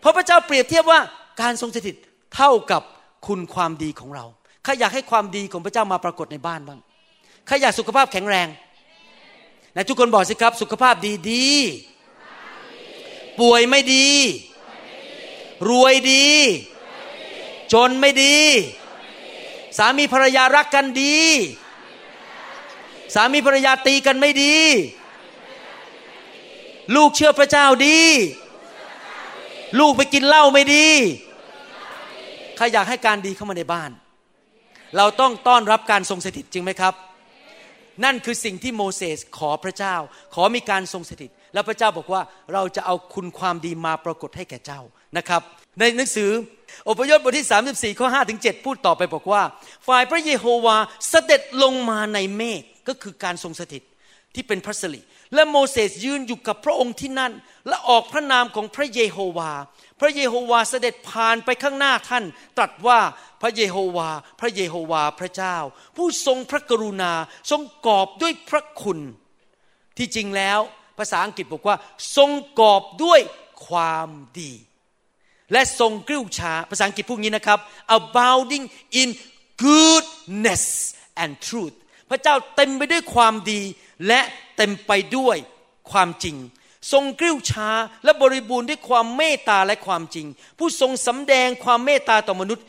[0.00, 1.00] เพราะพระเจ้าเปรียบเทียบว่า
[1.42, 1.96] การทรงสถิต
[2.38, 2.82] เท่ากับ
[3.26, 4.24] คุณความดีของเรา
[4.64, 6.80] ใครอยากให้ความดีของพระเจ้ามาปรากฏในบ้านบ้าง
[7.46, 8.48] ใครอยากสุขภาพแข็งแรง
[9.76, 11.48] นะทุกคนบอกสิครับ สุขภาพดีดี
[13.40, 14.08] ป่วยไม่ดี
[15.70, 16.28] รวยดี
[17.72, 18.36] จนไม่ดี
[19.78, 21.18] สามีภรรยารักกันดี
[23.14, 24.56] สามีภรรยาตีกันไม่ดี
[26.94, 28.00] ลูกเชื่อพระเจ้าดี
[29.78, 30.88] ลูกไปกินเหล้าไม่ดี
[32.58, 33.90] ใครอยากให้การดีเข้ามาในบ้าน
[34.96, 36.94] เราต้องต้อนรับการทรงสถิตจริงไหมครับ
[38.04, 39.96] นั่นคือสิ่งที่โมเสสขอพระเจ้า
[40.34, 44.80] ขอมีการทรงสถิต แล้วพระเจ้าบอกว่าเราจะเอาคุณความดีมาปรากฏให้แก่เจ้า
[45.16, 45.42] นะครับ
[45.78, 46.30] ในหนังสือ
[46.88, 49.42] อพยพบทที่ 34 ข้อ5ถึง7พูดต่อไปบอกว่า
[49.88, 50.76] ฝ่ายพระเยโฮวา
[51.08, 53.82] เสด็จลงมาในเมฆก็คือการทรงสถิต
[54.34, 55.00] ที่เป็นพระสิริ
[55.34, 57.32] และโมเสสยืนอยู่กับพระองค์ที่นั่น
[57.68, 59.52] และออกพระนามของพระเยโฮวา
[60.00, 62.24] พระเยโฮวาเสด็จผ่านไปข้างหน้าท่าน
[62.56, 62.98] ตรัสว่า
[63.42, 64.08] พระเยโฮวา
[64.40, 65.56] พระเยโฮวาพระเจ้า
[65.96, 67.12] ผู้ทรงพระกรุณา
[67.50, 68.98] ทรงกอบด้วยพระคุณ
[69.96, 70.60] ที่จริงแล้ว
[70.98, 71.76] ภาษาอังกฤษบอกว่า
[72.16, 73.20] ทรงกอบด้วย
[73.66, 74.08] ความ
[74.40, 74.52] ดี
[75.52, 77.58] และทรงกลิ้วช้าภาษาอังกฤษพูดงี้นะครับ
[77.98, 78.64] abounding
[79.00, 79.08] in
[79.64, 80.64] goodness
[81.22, 81.76] and truth
[82.10, 83.60] พระเจ้าเต็มไปด้วยความดี
[84.06, 84.20] และ
[84.56, 85.36] เต็มไปด้วย
[85.90, 86.36] ความจริง
[86.92, 87.70] ทรงกริ้วช้า
[88.04, 90.26] และบริบูรณ์ด้วยความเมตตาและความจริง
[90.58, 92.64] ผู้ทรงสำแดงความเมตตาต่อมนุษย์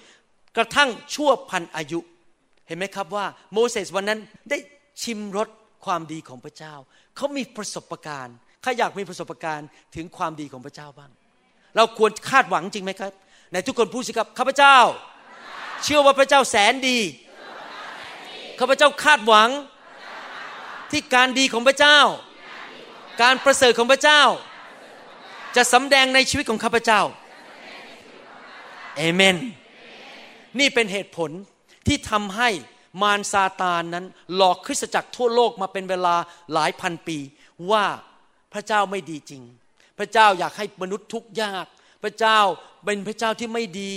[0.58, 2.00] กระทั่งชั่วพันอายุ
[2.68, 4.58] เห็นไหมครับว่าโมเสสวันนั้นได้
[5.04, 5.48] ชิมรส
[5.86, 6.74] ความดีของพระเจ้า
[7.16, 11.12] เขามีประสบการณ์ข้าอยากมีประสบการณ์ถึงความดีของพระเจ้าบ้าง
[11.76, 13.12] เราควรคาดหวังจริงไหมครับ
[13.54, 14.78] ในทุกคนพูดสิครับข้าพเจ้า
[15.84, 17.00] เชื่อว่าพระเจ้าแสนดี
[18.60, 19.50] ข้าพเจ้าคาดหวัง
[20.92, 22.00] ที่การดีของพระเจ้า
[23.22, 24.24] การประเสริฐของพระเจ้า
[25.56, 27.02] จะสำแดงในชีวิตของข้าพเจ้า
[28.98, 29.36] เอเมน
[30.60, 31.32] นี่เป็นเหตุผล
[31.88, 32.50] ที่ทำให้
[33.02, 36.16] มารซาตานนั้น หลอกคริสตจักรทั่วโลกมาเป็นเวลา
[36.54, 37.18] หลายพันปี
[37.72, 37.86] ว่า
[38.54, 39.42] พระเจ้าไม่ดีจริง
[40.00, 41.66] พระเจ้าอยากให้มนุษย์ทุกข์ยาก
[42.04, 42.40] พระเจ้า
[42.86, 43.94] เป็นพระเจ้าที่ไม่ดี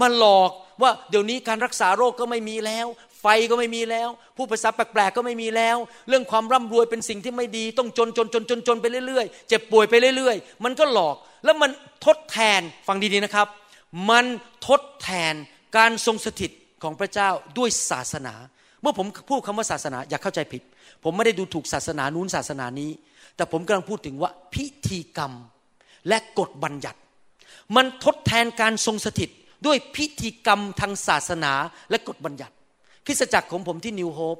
[0.00, 0.50] มาหลอก
[0.82, 2.86] ว่าเดี๋ยวนี้การรักษาโรคก็ไม่มีแล้ว
[3.20, 5.76] ไฟก็ไม่มีแล้ว ผู้ภาษาแปลกๆก็ไม่มีแล้ว
[6.08, 11.70] เรื่องความร่ำรวยเป็นสิ่งที่ไม่ดี ต้องจนจนจนจนจนไปเรื่อยๆ เจ็บป่วยไปเรื่อยๆ มันก็หลอกแล้วมัน
[12.04, 13.46] ทดแทนฟังดีๆนะครับ
[14.10, 14.24] มัน
[14.68, 15.34] ทดแทน
[15.76, 16.50] การทรงสถิต
[16.82, 17.28] ของพระเจ้า
[17.58, 18.34] ด้วยศาสนา
[18.82, 20.62] เมื่อผมพูดคำว่าศาสนาอย่าเข้าใจผิด
[21.04, 22.90] ผมไม่ได้ดูถูกศาสนานู้นศาสนานี้
[23.36, 25.32] แต่ผมกำลังพูดถึงว่าพิธีกรรม
[26.08, 27.00] และกฎบัญญัติ
[27.76, 29.30] มันทดแทนการทรงสถิต
[29.66, 31.52] ด้วยพิธีกรรมทางศาสนา
[31.90, 32.54] และกฎบัญญัติ
[33.06, 34.36] คริสตจักรของผมที่นิวโฮป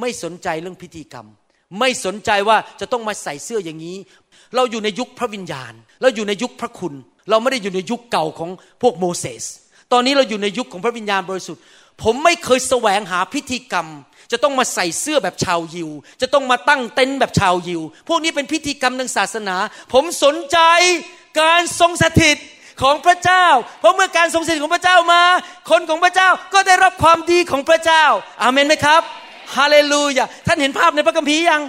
[0.00, 1.26] ไม่สนใจเรื่องพิธีกรรม
[1.78, 3.96] ไม่สนใจว่าจะต้องมาใส่เสื้ออย่างนี้
[4.56, 6.94] เราอยู่ในยุคพระวิญญาณ เราอยู่ในยุคพระคุณ
[7.30, 8.50] เราไม่ได้อยู่ในยุคเก่าของ
[8.82, 9.44] พวกโมเสส
[9.92, 11.62] ตอนนี้เราอยู่ในยุคของพระวิญญาณบริสุทธิ์
[12.02, 13.88] ผมไม่เคยแสวงหาพิธีกรรม
[14.32, 15.90] จะต้องมาใส่เสื้อแบบชาวยิว
[16.20, 19.56] จะต้องมาตั้งเต็นท์แบบชาวยิว พวกนี้เป็นพิธีกรรมทางศาสนา
[19.92, 20.58] ผมสนใจ
[21.40, 22.38] การทรงสถิต
[22.82, 23.46] ของพระเจ้า
[23.80, 25.22] เพราะเมื่อการทรงสถิตของพระเจ้ามา
[25.70, 28.04] คนของพระเจ้าก็ได้รับความดีของพระเจ้า
[28.42, 29.02] อาเมนไหมครับ
[29.56, 31.62] ฮาเลลูยาท่านเห็นภาพในพระคัมภีร์ยัง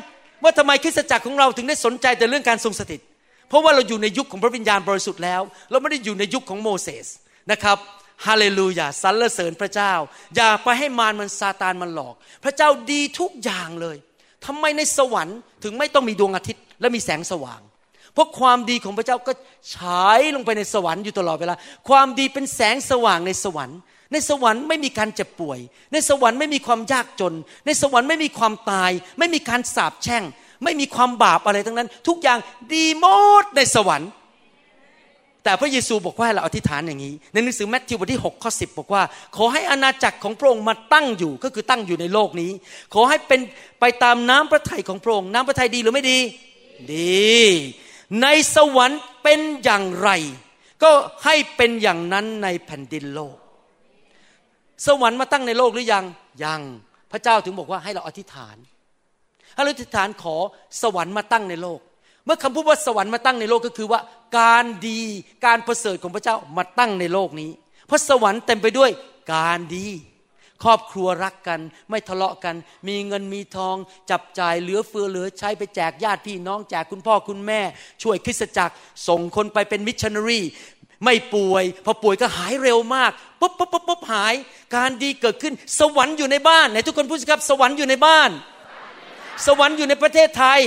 [0.44, 3.02] ว่าทำไมคริสตจักรของเราถึงได้สนใจแต่เรื่องการทรงสถิต
[3.50, 5.42] เพราะว่าเราอยู่ในยุคของพระวิญญาณบริสุทธิ์แล้ว
[5.72, 7.08] เราไม่ได้อยู่ในยุคของโมเสส
[7.52, 7.78] นะครับ
[8.26, 9.94] ฮาเลลูยาสรรเสริญพระเจ้า
[10.36, 13.98] อย่าไปให้มารมันซาตานมันหลอก พระเจ้าดีทุกอย่างเลย
[14.46, 17.62] ทำไมในสวรรค์ถึงไม่ต้องมีดวงอาทิตย์และมีแสงสว่าง
[18.16, 19.32] เพราะความดีของพระเจ้าก็
[19.76, 21.56] ฉายลงไปในสวรรค์อยู่ตลอดเวลา
[21.90, 23.80] ความดีเป็นแสงสว่างในสวรรค์
[24.12, 25.60] ในสวรรค์ไม่มีการเจ็บป่วย
[25.94, 27.34] ในสวรรค์ไม่มีความยากจน
[27.66, 30.24] ในสวรรค์ไม่มีความตาย ไม่มีการสาปแช่ง
[30.64, 32.40] ไม่มีความบาปอะไรทั้งนั้น ทุกอย่าง
[32.74, 33.06] ดีหม
[33.44, 34.10] ดในสวรรค์
[35.44, 39.04] แต่พระเยซูบอกว่าให้เราอธิษฐานอย่างนี้ ในหนังสือแมทธิวบทที่6ข้อ10 บอกว่า
[39.36, 42.52] ขอให้อาณาจักรของพระองค์มาตั้งอยู่ก็คือตั้งอยู่ในโลกนี้
[42.94, 43.40] ขอให้เป็น
[43.80, 46.20] ไปตามน้ำพระทัยของพระองค์น้ำพระทัยดีหรือไม่ดี
[46.94, 47.40] ดี
[48.22, 50.10] ในสวรรค์เป็นอย่างไร
[50.84, 50.92] ก็
[51.26, 53.38] ให้เป็นอย่างนั้นในแผ่นดินโลก
[54.88, 56.06] สวรรค์มาตั้งในโลกหรือยัง
[56.44, 56.62] ยัง
[57.12, 58.58] พระเจ้าถึงบอกว่าให้เราอธิษฐาน
[59.54, 60.36] ให้เราอธิษฐานขอ
[60.82, 61.80] สวรรค์มาตั้งในโลก
[62.26, 64.00] เมื่อคำพูดว่าสวรรค์มาตั้งในโลกก็คือว่า
[64.40, 65.02] การดี
[65.46, 67.52] การประเสริฐของพระเจ้ามาตั้งในโลกนี้
[67.88, 68.92] เพราะสวรรค์เต็มไปด้วย
[69.34, 69.88] การดี
[70.66, 72.56] ครอบครัวรักกัน ไม่ทะเลาะกัน
[72.88, 73.76] มีเงินมีทอง
[74.12, 77.62] จับจ่ายเหลือเฟือเหลือใช้ไปแจกญาติพี่น้องแจกคุณพ่อคุณแม่
[78.04, 78.74] ช่วยคริสตจักร
[79.08, 80.42] ส่งคนไปเป็นมิชชันนารี
[81.04, 84.34] ไม่ป่วย พอป่วยก็หายเร็วมากปุ๊บปุ๊บปุ๊บปุ๊บหาย
[84.76, 88.30] การดีเกิดขึ้น สวรรค์อยู่ในบ้านไหนทุกคนพูดสิครับ สวรรค์อยู่ในบ้าน
[89.46, 90.62] สวรรค์อยู่ในประเทศไทย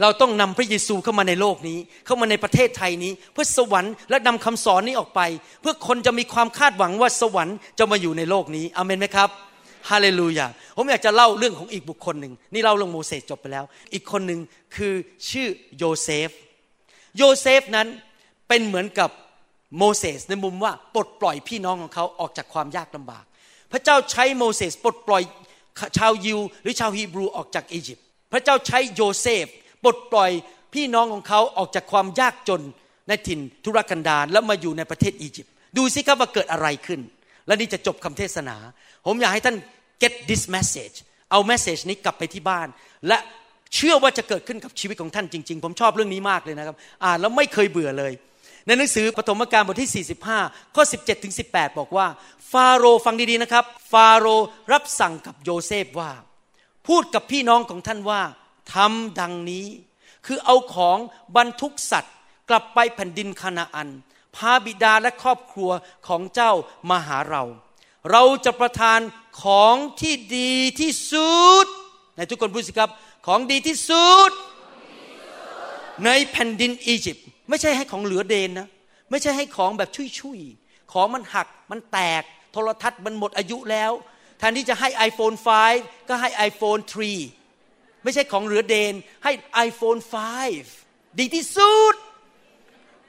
[0.00, 5.20] เราต้องนำพระเยซูเข้ามาในโลกนี้ เข้ามาในประเทศไทยนี้ เพื่อสวรรค์และนำคำสอนนี้ออกไป
[5.60, 9.28] เพื่อคนจะมีความคาดหวังว่าสวรรค์จะมาอยู่ในโลกนี้อเมนไหมครับ
[9.90, 14.40] ฮาเลลูยาผมอยากจะเล่าเรื่องของอีกบุคคลหนึ่งนี่เล่าเรื่องโมเสสจบไปแล้ว อีกคนหนึ่ง
[14.76, 14.94] คือ
[15.30, 16.30] ชื่อโยเซฟ
[17.16, 17.88] โยเซฟนั้น
[18.48, 19.10] เป็นเหมือนกับ
[19.78, 23.24] โมเสสในมุมว่าปลดปล่อยพี่น้องของเขาออกจากความยากลำบาก
[23.72, 25.22] พระเจ้าใช้โมเสสปลดปล่อย
[25.98, 29.46] ชาวยิว หรือชาวฮีบรูออกจากอียิปต์พระเจ้าใช้โยเซฟ
[29.82, 30.30] ปลดปล่อย
[30.74, 32.62] พี่น้องของเขาออกจากความยากจน
[33.08, 37.00] ในถิ่นทุรกันดารแล้วมาอยู่ในประเทศอียิปต์ดูสิครับว่าเกิดอะไรขึ้น
[37.46, 38.56] และนี่จะจบคำเทศนา
[39.06, 39.56] ผมอยากให้ท่าน
[40.02, 40.96] get this message
[41.30, 42.68] เอา message นี้กลับไปที่บ้าน
[43.08, 43.18] และ
[43.74, 48.12] เชื่อว่าจะเกิดขึ้นกับชีวิตของท่านจริง ๆ ผมชอบเรื่องนี้มากเลยนะครับ อ่านแล้วไม่เคยเบื่อเลย
[48.66, 52.06] ในหนังสือปฐมกาลบทที่ 45 ข้อ 17 ถึง 18 บอกว่า
[52.52, 56.10] ฟาโรห์ฟังดี ๆ นะครับ ฟาโรห์รับสั่งกับโยเซฟว่า
[56.88, 58.22] พูดกับพี่น้องของท่านว่า
[58.74, 59.66] ทำดังนี้
[60.26, 60.98] คือเอาของ
[61.36, 62.14] บรรทุกสัตว์
[62.48, 63.88] กลับไปแผ่นดินคานาอัน
[64.36, 65.70] พาบิดาและครอบครัว
[66.08, 66.52] ของเจ้า
[66.90, 67.42] มาหาเรา
[68.10, 69.00] เราจะประทาน
[69.42, 71.66] ของที่ดีที่สุด
[72.16, 72.90] ในทุกคนพูดสิครับ
[73.26, 74.30] ของดีที่สุด
[76.06, 78.68] ในแผ่นดินอียิปต์ไม่ใช่ให้ของเหลือเดนนะ
[79.10, 82.22] ไม่ใช่ให้ของแบบชุยๆ ของมันหักมันแตก
[82.52, 83.92] โทรทัศน์มันหมดอายุแล้ว
[84.38, 85.36] แทนที่จะให้ iPhone
[85.72, 87.41] 5 ก็ให้ iPhone 3
[88.02, 89.32] ไม่ใช่ของเหลือเดนให้
[89.66, 90.00] iPhone
[90.60, 91.94] 5 ดีที่สุด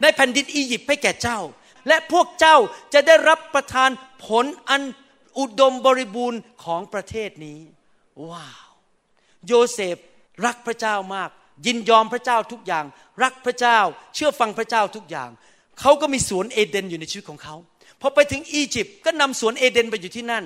[0.02, 1.40] ในแผ่นดินอียิปต์ให้แก่เจ้า
[1.88, 2.58] และพวกเจ้า
[2.94, 3.90] จะได้รับประทาน
[4.26, 4.82] ผลอัน
[5.40, 7.60] อุดมบริบูรณ์ของประเทศนี้
[8.30, 8.68] ว้าว
[9.48, 9.98] โยเซฟ
[10.46, 11.30] รักพระเจ้ามาก
[11.66, 12.86] ยินยอมพระเจ้าทุกอย่าง
[13.24, 13.80] รักพระเจ้า
[14.16, 15.30] เชื่อฟังพระเจ้าทุกอย่าง
[15.80, 17.56] เขาก็มีสวนเอเดนอยู่ในชีวิตของเขา
[18.02, 20.46] พอไปถึงอียิปต์ก็นำสวนเอเดนไปอยู่ที่นั่น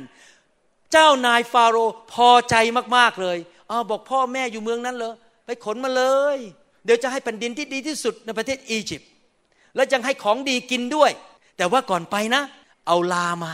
[0.91, 2.55] เจ้านายฟาโรห์พอใจ
[2.97, 3.37] มากๆเลย
[3.71, 5.13] อ้าวบอกพ่อแม่อยู่เมืองนั้นเลย
[5.45, 6.03] ไปขนมาเล
[6.35, 6.37] ย
[6.85, 9.09] เดี๋ยวจะให้แผ่นดินที่ดีที่สุดในประเทศอียิปต์
[9.75, 11.11] แล้วยังให้ของดีกินด้วย
[11.57, 12.43] แต่ว่าก่อนไปนะ
[12.87, 13.53] เอาลามา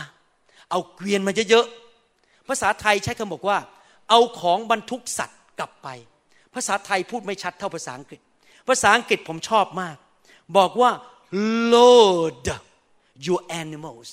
[0.70, 3.58] เอาเกวียนมาเยอะๆภาษาไทยใช้คำบอกว่า
[4.10, 5.88] เอาของบรรทุกสัตว์กลับไป
[6.54, 8.20] ภาษาไทยพูดไม่ชัดเท่าภาษาอังกฤษ
[8.68, 9.96] ภาษาอังกฤษผมชอบมาก
[10.56, 10.90] บอกว่า
[11.72, 12.46] load
[13.26, 14.08] your animals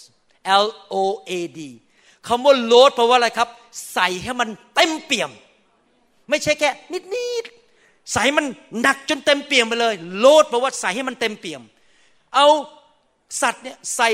[0.63, 0.95] L O
[1.29, 1.59] A D
[2.27, 3.49] คำว่า load แปลว่าอะไรครับ
[3.93, 5.31] ใส่ให้มันเต็มเปี่ยม
[6.31, 6.69] ไม่ใช่แค่
[7.15, 8.45] นิดๆใส่มัน
[8.81, 11.61] หนักจนเต็มเปี่ยมไปเลย Load แปลว่าใส่ให้มันเต็มเปี่ยม
[12.35, 12.47] เอา
[13.41, 14.09] สัตว์เนี่ยใส่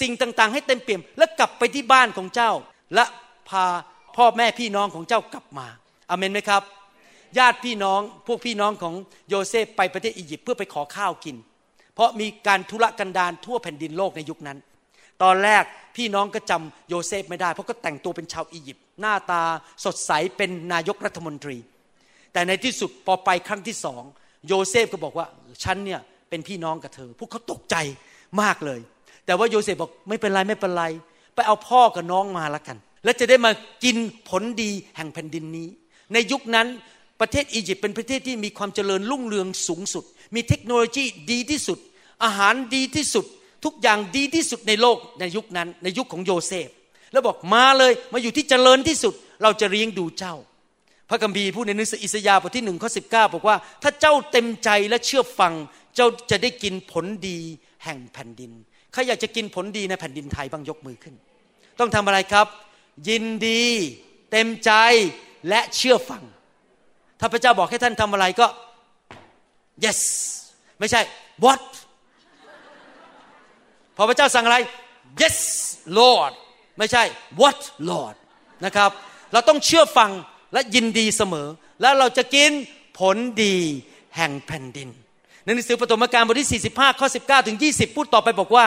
[0.00, 2.52] สิ่งต่างๆ ให้เต็มเปี่ยม แล้วกลับไปที่บ้านของเจ้า
[2.94, 3.04] และ
[3.48, 3.64] พา
[4.16, 5.66] พ่อแม่พี่น้องของเจ้ากลับมา
[6.10, 6.62] อเมนไหมครับ
[7.38, 8.94] ญาติพี่น้องพวกพี่น้องของ
[9.28, 11.36] โยเซฟไปประเทศอียิปต์เพื่อไปขอข้าวกิน
[11.94, 14.58] เพราะมีการทุรกันดารทั่วแผ่นดินโลกในยุคนั้น
[15.22, 15.64] ตอนแรก
[15.96, 19.42] พี่น้องก็จำโยเซฟไม่ได้ เพราะก็แต่งตัวเป็นชาวอียิปต์หน้าตา
[19.84, 21.56] สดใสเป็นนายกรัฐมนตรี
[22.32, 24.02] แต่ในที่สุดพอไปครั้งที่สอง
[24.46, 25.26] โยเซฟก็บอกว่า
[25.64, 26.00] ฉันเนี่ย
[26.30, 27.76] เป็นพี่น้องกับเธอ พวกเขาตกใจ
[28.42, 28.80] มากเลย
[29.26, 30.84] แต่ว่าโยเซฟบอกไม่เป็นไรไม่เป็นไร
[31.34, 33.52] ไปเอาพ่อกับน้องมาละกัน แล้วจะได้มา
[33.84, 33.96] กิน
[34.28, 35.68] ผลดีแห่งแผ่นดินนี้
[36.12, 36.66] ในยุคนั้น
[37.20, 40.04] ประเทศอียิปต์เป็นประเทศที่มีความเจริญรุ่งเรืองสูงสุด
[40.34, 41.78] มีเทคโนโลยีดีที่สุด
[42.24, 43.26] อาหารดีที่สุด
[43.64, 46.68] ทุกอย่างดีที่สุดในโลกในยุคนั้นในยุคของโยเซฟ
[47.12, 50.34] แล้วบอกมาเลยมาอยู่ที่เจริญที่สุด เราจะเลี้ยงดูเจ้า
[51.10, 55.52] พระคัมภีร์พูดในหนังสืออิสยาห์บทที่หนึ่งข้อสิบเก้าบอกว่า ถ้าเจ้าเต็มใจและเชื่อฟัง
[55.96, 57.38] เจ้าจะได้กินผลดี
[57.84, 58.50] แห่งแผ่นดิน
[58.92, 61.14] ใครอยากจะกินผลดีในแผ่นดินไทยบ้างยกมือขึ้น
[61.80, 62.46] ต้องทำอะไรครับ
[63.08, 63.62] ยินดี
[64.30, 64.72] เต็มใจ
[65.48, 66.22] และเชื่อฟัง
[67.20, 68.46] ถ้าพระเจ้าบอกให้ท่านทำอะไรก็
[69.84, 70.00] yes
[70.78, 71.00] ไม่ใช่
[71.44, 71.62] what
[73.98, 74.58] พอพระเจ้าสั่งอะไร
[75.20, 75.38] yes
[75.98, 76.32] Lord
[76.78, 77.02] ไม่ใช่
[77.40, 78.16] what Lord
[78.64, 78.90] นะครับ
[79.32, 80.10] เราต้องเชื่อฟัง
[80.52, 81.48] และยินดีเสมอ
[81.82, 82.50] แล้วเราจะกิน
[82.98, 83.56] ผลดี
[84.16, 84.88] แห่งแผ่นดิน
[85.44, 88.66] ในหนังสือปฐมกาลบทที่ 45 ข้อ 19 ถึง 20 พูดต่อไปบอกว่า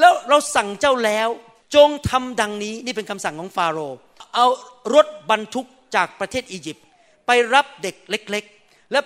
[0.00, 1.28] แล้วเราสั่งเจ้าแล้ว
[1.74, 3.98] จงทำดังนี้นี่เป็นคำสั่งของฟาโรห์
[4.34, 4.46] เอา
[4.94, 6.84] รถบรรทุกจากประเทศอียิปต์
[7.26, 9.00] ไปรับเด็กเล็ก ๆ และ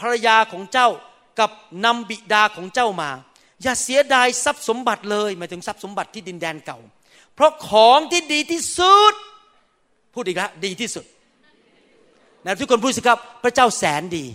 [0.00, 0.88] ภรรยาของเจ้า
[1.40, 1.50] กับ
[1.84, 3.10] นำบิดาของเจ้ามา
[3.62, 6.78] อย่าเสียดายทรัพย์สมบัติเลยหมายถึงทรัพย์สมบัติที่ดินแดนเก่า
[7.34, 9.14] เพราะของที่ดีที่สุด
[10.14, 11.04] พูดอีกแล้วดีที่สุด
[12.46, 14.26] นะทุกคนพูดสิครับพระเจ้าแสนดี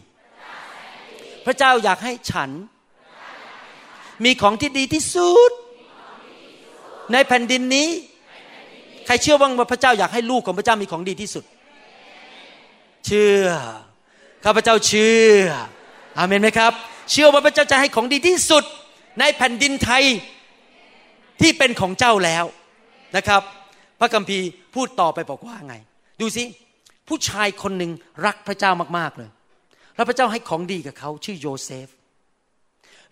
[1.46, 2.50] พระเจ้าอยากให้ฉัน
[4.26, 5.52] มีของที่ดีที่สุด
[7.14, 7.88] ในแผ่นดินนี้
[9.06, 11.44] ใครเชื่อว่าพระเจ้าอยากให้ลูกของพระเจ้ามีของดีที่สุด
[13.06, 13.46] เชื่อ
[14.46, 15.40] ข้าพเจ้าเชื่อ
[16.18, 16.74] อาเมนไหมครับ
[17.12, 18.64] เชื่อว่าพระเจ้าจะให้ของดีที่สุด
[19.20, 20.04] ในแผ่นดินไทย
[21.42, 22.46] ที่เป็นของเจ้าแล้ว
[23.18, 23.42] นะครับ
[24.00, 25.76] พระคัมภีร์พูดต่อไปบอกว่าไง
[26.22, 26.44] ดูสิ
[27.08, 27.92] ผู้ชายคนหนึ่ง
[28.26, 29.30] รักพระเจ้ามากๆเลย
[29.96, 31.88] แล้วพระเจ้าให้ของดีกับเขาชื่อโยเซฟ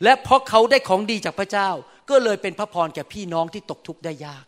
[0.03, 1.69] และเพราะเขาได้ของดีจากพระเจ้า
[2.09, 4.45] ก็เลยเป็นพระพรแก่พี่น้องที่ตกทุกข์ได้ยาก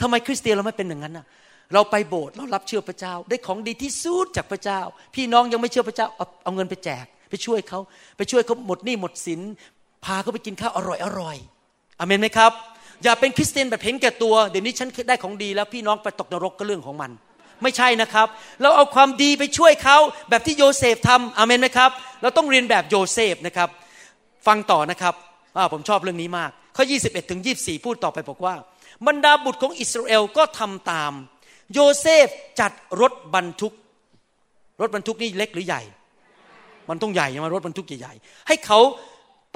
[0.00, 1.26] ทำไมคริสเตียนเราไม่เป็นอย่างนั้นน่ะ
[1.72, 4.80] เราไปโบสถ์เรารับเชื่อพระเจ้า ได้ของดีที่สุดจากพระเจ้า
[5.14, 7.80] พี่น้องยังไม่เชื่อพระเจ้าเอาเอาเงินไปแจก ไปช่วยเขา
[8.16, 9.40] ไปช่วยเขาหมดหนี้หมดสิน
[10.04, 11.36] พาเขาไปกินข้าวอร่อยอร่อย
[12.00, 12.52] อเมนไหมครับ
[13.04, 17.10] อย่าเป็นคริสเตียนแบบเห็นแก่ตัว เดี๋ยวนี้ฉันได้ของดีแล้วพี่น้องไปตกนรกก็เรื่องของมัน
[17.62, 18.26] ไม่ใช่นะครับ
[18.62, 19.98] เราเอาความดีไปช่วยเขา
[20.30, 21.90] แบบที่โยเซฟทำอเมนไหมครับ
[22.22, 23.68] เราต้องเรียนแบบโยเซฟนะครับ
[24.46, 25.14] ฟังต่อนะครับ
[25.72, 28.54] ผมชอบเรื่องนี้มาก ข้อ 21ถึง24 พูดต่อไปบอกว่า
[29.06, 31.12] บรรดาบุตรของอิสราเอลก็ทำตาม
[31.72, 32.26] โยเซฟ
[32.60, 33.72] จัดรถบรรทุก
[34.80, 35.82] รถบรรทุกนี่เล็กหรือใหญ่
[36.88, 38.78] มันต้องใหญ่มารถบรรทุกใหญ่ๆให้เขา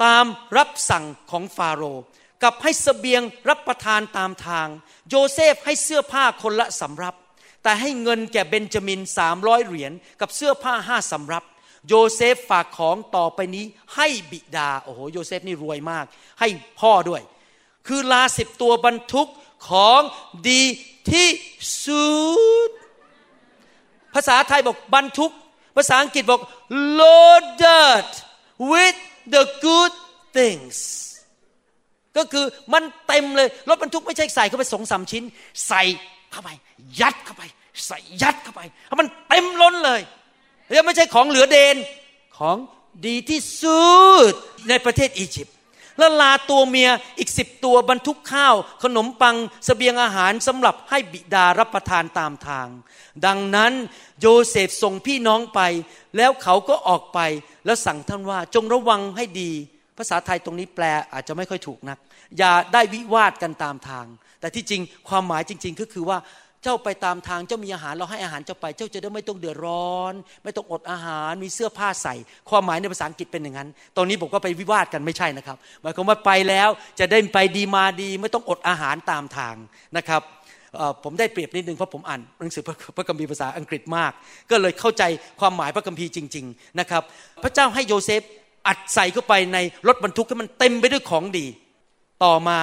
[0.03, 0.25] ตาม
[0.57, 2.03] รับสั่งของฟาโรห์
[2.43, 4.67] กับให้สเสบียงรับประทานตามทาง
[5.09, 7.15] โยเซฟให้เสื้อผ้าคนละสำรับ
[7.63, 11.43] แต่ให้เงินแก่เบนจามินสามร้อยเหรียญกับเสื้อผ้าห้าสำรับ
[11.87, 16.05] โยเซฟฝากของต่อไปนี้ให้บิดา โอ้โหโยเซฟนี่รวยมาก
[16.39, 16.47] ให้
[16.79, 17.21] พ่อด้วย
[17.87, 19.29] คือลาสิบตัวบรรทุก
[19.69, 20.01] ของ
[20.49, 20.63] ดี
[21.11, 21.27] ที่
[21.85, 22.07] สุ
[22.69, 22.71] ด
[24.13, 25.31] ภาษาไทยบอกบรรทุก
[25.75, 26.41] ภาษาอังกฤษบอก
[26.99, 28.09] loaded
[28.71, 28.99] with
[29.33, 29.93] the good
[30.37, 30.77] things
[32.17, 35.23] ก็คือมันเต็มเลยรถบรรทุกไม่ใช่ใส่เข้าไปสองสามชิ้น
[35.67, 35.81] ใส่
[36.31, 36.49] เข้าไป
[36.99, 37.43] ยัดเข้าไป
[37.87, 40.01] ใส่ยัดเข้าไปให้มันเต็มล้นเลย
[40.71, 41.75] แล้วไม่ใช่ของเหลือเดน
[42.37, 42.57] ของ
[43.05, 43.85] ดีที่สุ
[44.31, 44.33] ด
[44.69, 45.56] ในประเทศอียิปต์
[45.97, 52.67] แล้วลาตัวเมียอีกสิบตัวบรรทุกข้าว ขนมปังสเสบียงอาหารสำหรับให้บิดารับประทานตามทาง
[53.25, 53.73] ดังนั้น
[54.21, 55.61] โยเซฟส่งพี่น้องไป
[56.17, 57.19] แล้วเขาก็ออกไป
[57.65, 59.51] แล้วสั่งท่านว่าจงระวังให้ดี
[59.97, 60.83] ภาษาไทยตรงนี้แปล
[61.13, 61.97] อาจจะไม่ค่อยถูกนัก
[62.37, 64.05] อย่าได้วิวาทกันตามทาง
[64.39, 66.17] แต่ที่จริงความหมายจริง ๆ ก็คือว่า
[66.63, 72.15] เจ้าไปตามทางเจ้ามีอาหารเราให้อาหารเจ้าไป เจ้าจะได้ไม่ต้องเดือดร้อน ไม่ต้องอดอาหารมีเสื้อผ้าใส่
[72.49, 79.55] ความหมายในภาษาอังกฤษเป็นอย่างนั้นตอนนี้ผมก็ไปวิวาทกันไม่ใช่นะครับ หมายความว่าไปแล้วจะได้ไปดีมาดี ไม่ต้องอดอาหารตามทาง
[79.97, 80.21] นะครับ
[81.03, 82.63] ผมได้เปรียบนิดนึงเพราะผมอ่านหนังสือ
[82.97, 84.11] พระคัมภีร์ภาษาอังกฤษมาก
[84.51, 85.03] ก็เลยเข้าใจ
[85.39, 87.03] ความหมายพระคัมภีร์จริง ๆนะครับ
[87.43, 88.21] พระเจ้าให้โยเซฟ
[88.67, 91.45] อัดใส่เข้าไปในรถบรรทุกให้มันเต็มไปด้วยของดี
[92.23, 92.57] ต่อมา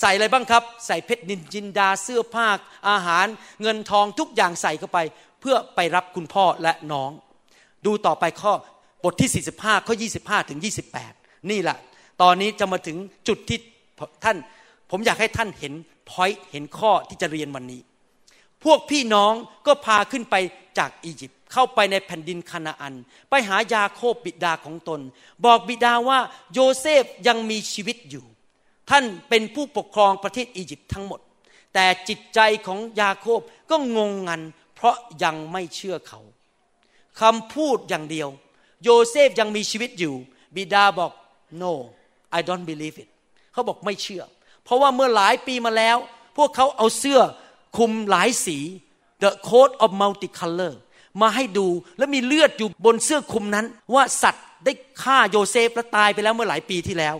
[0.00, 2.48] ใส่อะไรบ้างครับ ใส่เพชรนินจินดาเสื้อผ้า
[2.88, 3.26] อาหาร
[3.62, 4.98] เงินทองทุกอย่างใส่เข้าไป
[5.40, 7.10] เพื่อไปรับคุณพ่อและน้อง
[7.86, 8.52] ดูต่อไปข้อ
[9.04, 10.60] บทที่ 45 ข้อ 25 ถึง
[11.04, 11.76] 28 นี่แหละ
[12.22, 12.96] ตอนนี้จะมาถึง
[13.28, 13.58] จุดที่
[14.24, 14.36] ท่าน
[14.90, 15.72] ผมอยากให้ท่านเห็น
[16.10, 17.80] point เห็นข้อที่จะเรียนวันนี้
[18.64, 19.32] พวกพี่น้อง
[19.66, 20.34] ก็พาขึ้นไป
[20.78, 22.94] จากอียิปต์เข้าไปในแผ่นดินคานาอัน
[23.30, 25.00] ไปหายาโคบบิดาของตน
[25.44, 26.18] บอกบิดาว่า
[26.52, 28.24] โยเซฟยังมีชีวิตอยู่
[28.90, 31.20] ท่านเป็นผู้ปกครองประเทศอียิปต์ทั้งหมด
[31.74, 34.42] แต่จิตใจของยาโคบก็งงงัน
[34.74, 36.20] เพราะยังไม่เชื่อเขา
[37.20, 38.28] คำพูดอย่างเดียว
[38.82, 40.14] โยเซฟยังมีชีวิตอยู่
[40.56, 41.12] บิดาบอก
[41.62, 41.72] no
[42.38, 43.08] I don't believe it
[43.52, 44.22] เขาบอกไม่เชื่อ
[44.64, 45.96] เพราะว่าเมื่อหลายปีมาแล้ว
[46.36, 47.20] พวกเขาเอาเสื้อ
[47.76, 48.58] คลุมหลายสี
[49.22, 50.74] the coat of multicolor
[51.22, 51.66] มาให้ดู
[51.98, 54.72] แล้วมีเลือดอยู่บนเสื้อคลุมนั้น ว่าสัตว์ได้
[55.02, 57.16] ฆ่าโยเซฟและตายไปแล้วเมื่อหลายปีที่แล้ว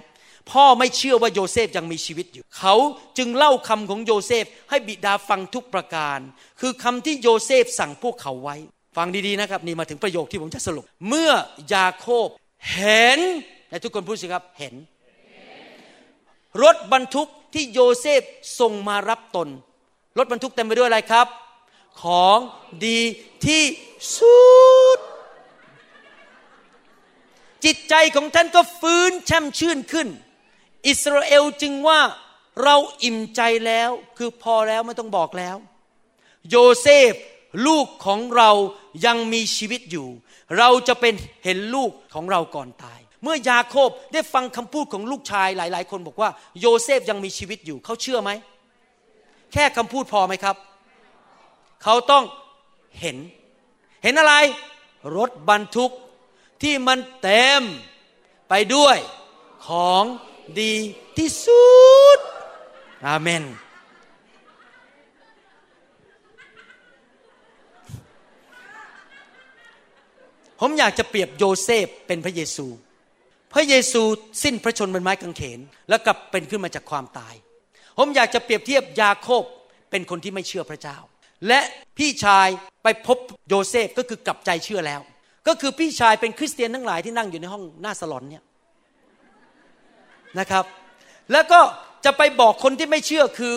[0.50, 2.74] พ่อไม่เชื่อว่าโยเซฟยังมีชีวิตอยู่ เขา
[3.18, 6.18] จึงเล่าคำของโยเซฟให้บิดาฟังทุกประการ
[6.60, 8.56] คือคำที่โยเซฟสั่งพวกเขาไว้
[8.96, 11.30] ฟังดีๆนะครับ นี่มาถึงประโยคที่ผมจะสรุป เมื่อ
[11.74, 12.28] ยาโคบ
[12.72, 13.18] เห็น
[13.70, 14.74] ในทุกคนพูดสิครับเห็น
[16.62, 18.22] รถบรรทุกที่โยเซฟ
[18.60, 19.48] ส่งมารับตน
[20.18, 21.26] รถบรรทุกเต็มไปด้วยอะไรครับ
[22.02, 22.38] ของ
[22.86, 23.00] ดี
[23.46, 23.64] ที่
[24.16, 24.38] สุ
[24.96, 24.98] ด
[27.64, 30.08] จิตใจของท่านก็ฟื้นแช่มชื่นขึ้น
[30.88, 32.00] อิสราเอลจึงว่า
[32.62, 35.56] เราอิ่มใจแล้วคือพอแล้วไม่ต้องบอกแล้ว
[36.50, 37.12] โยเซฟ
[37.66, 38.50] ลูกของเรา
[39.06, 40.08] ยังมีชีวิตอยู่
[40.58, 41.14] เราจะเป็น
[41.44, 46.30] เห็นลูกของเราก่อนตาย เมื่อยาโคบได้ฟังคำพูดของลูกชายหลาย ๆ คนบอกว่า
[46.60, 48.30] โยเซฟยังมีชีวิตอยู่เขาเชื่อไหม
[49.52, 50.56] แค่คำพูดพอไหมครับ
[51.82, 52.24] เขาต้อง
[53.00, 53.16] เห็น
[54.02, 54.34] เห็นอะไร
[55.16, 55.92] รถบรรทุก
[56.62, 57.62] ที่มันเต็ม
[58.48, 58.96] ไปด้วย
[59.68, 60.04] ของ
[60.60, 60.72] ดี
[61.18, 61.66] ที่สุ
[62.16, 62.18] ด
[63.06, 63.42] อาเมน
[70.60, 72.66] ผมอยากจะเปรียบโยเซฟเป็นพระเยซู
[73.52, 74.02] พระเยซู
[74.42, 77.34] สิ้นพระชนม์บนไม้กางเขน แล้วกลับเป็นขึ้นมาจากความตาย
[77.98, 79.44] ผมอยากจะเปรียบเทียบยาโคบ
[79.90, 80.96] เป็นคนที่ไม่เชื่อพระเจ้า
[81.48, 81.60] และ
[81.98, 82.48] พี่ชาย
[82.82, 83.18] ไปพบ
[83.48, 85.00] โยเซฟก็คือกลับใจเชื่อแล้ว
[85.48, 88.42] ก็คือพี่ชายเป็นคริสเตียนทั้งหลายที่นั่งอยู่ในห้องหน้าสลอนเนี่ย
[90.38, 90.64] นะครับ
[91.32, 91.60] แล้วก็
[92.04, 93.54] จะไปบอกคนที่ไม่เชื่อคือ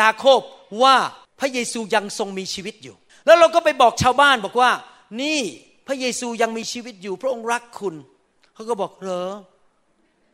[0.00, 0.40] ยาโคบ
[0.82, 0.96] ว่า
[1.40, 4.70] พระเยซูยังทรงมีชีวิตอยู่ แล้วเราก็ไปบอกชาวบ้านบอกว่า
[5.22, 5.40] นี่
[5.86, 7.94] พระเยซูยังมีชีวิตอยู่ พระองค์รักคุณ
[8.54, 9.30] เขาก็บอกเหรอ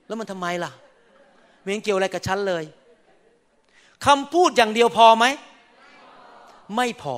[0.06, 0.70] แล้วมันทำไมล่ะ
[1.60, 2.64] ไม่เห็นเกี่ยวอะไรกับฉันเลย
[4.06, 5.24] คำพูดอย่างเดียวพอไหม
[6.76, 7.16] ไม่พอ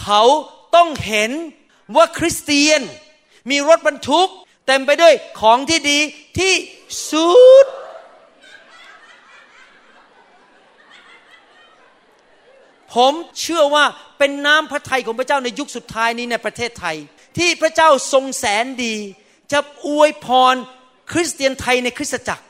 [0.00, 0.22] เขา
[0.74, 1.32] ต้องเห็น
[1.96, 2.82] ว่าคริสเตียน
[3.50, 4.28] มีรถบรรทุก
[4.66, 5.98] เต็มไปด้วยของที่ดี
[6.38, 6.52] ที่
[7.10, 7.30] สุ
[7.64, 7.66] ด
[12.94, 13.84] ผมเชื่อว่า
[14.18, 16.96] เป็นน้ำพระทัยของพระเจ้าในยุคสุดท้ายนี้ในประเทศไทย
[17.38, 18.96] ที่พระเจ้าทรงแสนดี
[19.52, 20.54] จะอวยพร
[21.12, 22.44] คริสเตียนไทยในคริสตจักร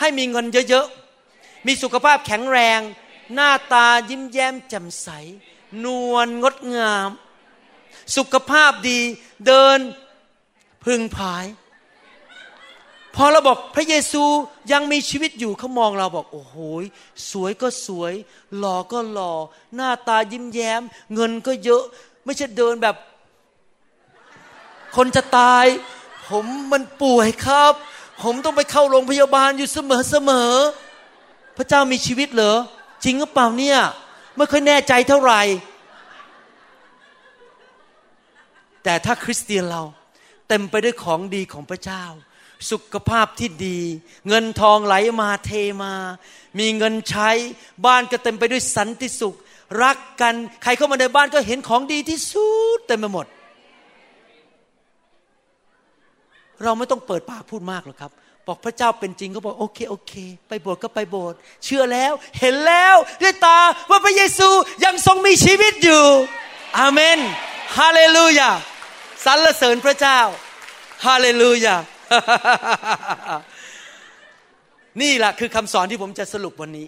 [0.00, 2.80] ให้มีเงินเยอะๆ มีสุขภาพแข็งแรง
[3.34, 5.08] หน้าตายิ้มแย้มแจ่มใส
[5.84, 7.10] นวลงดงาม
[8.16, 9.00] สุขภาพดี
[9.46, 9.78] เดิน
[10.84, 11.44] พึงพาย
[13.16, 14.22] พอเราบอกพระเยซู
[14.72, 16.56] ยังมีชีวิตอยู่เขามองเราบอกโอ้โห
[17.30, 18.12] สวยก็สวย
[18.58, 19.32] หล่อก็หล่อ
[19.74, 20.82] หน้าตายิ้มแย้ม
[21.14, 21.82] เงินก็เยอะ
[22.24, 22.96] ไม่ใช่เดินแบบ
[24.96, 25.66] คนจะตาย
[26.28, 27.72] ผมมันป่วยครับ
[28.22, 30.52] ผมต้องไปเข้าโรงพยาบาลอยู่เสมอเสมอ
[31.56, 32.56] พระเจ้ามีชีวิตเหรอ
[33.04, 33.78] จริงหรือเปล่าเนี่ย
[34.36, 35.42] ไม่ค่อยแน่ใจเท่าไหร่
[38.84, 39.82] แต่ถ้าคริสเตียนเรา
[40.48, 42.04] เต็มไปด้วยของดีของพระเจ้า
[42.70, 43.80] สุขภาพที่ดี
[44.28, 45.50] เงินทองไหลมาเท
[45.82, 45.94] มา
[46.58, 47.30] มีเงินใช้
[47.86, 49.36] บ้านก็เต็มไปด้วยสันติสุข
[49.82, 52.46] รักกันใครเข้ามาในบ้านก็เห็นของดีที่สุ
[52.76, 53.26] ดเต็มไปหมด
[56.62, 58.12] เราไม่ต้องเปิดปากพูดมากหรอกครับ
[58.46, 60.12] บอกพระเจ้าเป็นจริงก็บอกโอเคโอเค
[60.48, 63.58] ไปโบสถ์ก็ไปโบสถ์เชื่อแล้วเห็นแล้วด้วยตา
[63.90, 64.48] ว่าพระเยซู
[64.84, 66.04] ยังทรงมีชีวิตอยู่
[66.78, 67.18] อาเมน
[67.78, 68.50] ฮาเลลูยา
[69.24, 70.20] สรรเสริญพระเจ้า
[71.06, 71.76] ฮาเลลูยา
[75.02, 76.86] นี่แหละคือคำสอนที่ผมจะสรุปวันนี้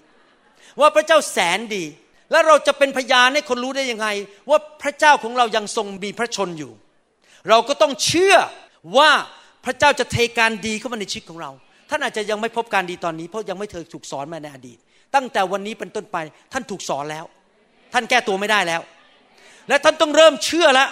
[0.80, 1.84] ว่าพระเจ้าแสนดี
[2.30, 4.08] แล้วเราจะเป็นพยานให้คนรู้ได้ยังไง
[4.50, 6.72] ว่าพระเจ้าของเรายังทรงมีพระชนอยู่
[7.48, 8.34] เราก็ต้องเชื่อ
[8.96, 9.10] ว่า
[9.64, 11.50] พระเจ้าจะเทการดีเข้ามาในชีวิตของเรา
[11.90, 14.78] ท่านอาจจะยังไม่พบการดีตอนนี้เพราะยังไม่เคยถูกสอนมาในอดีต
[15.14, 16.16] ตั้งแต่วันนี้เป็นต้นไป
[16.52, 17.24] ท่านถูกสอนแล้ว
[17.92, 18.82] ท่านแก้ตัวไม่ได้แล้ว
[19.68, 20.88] และท่านต้องเริ่มเชื่อแล้ว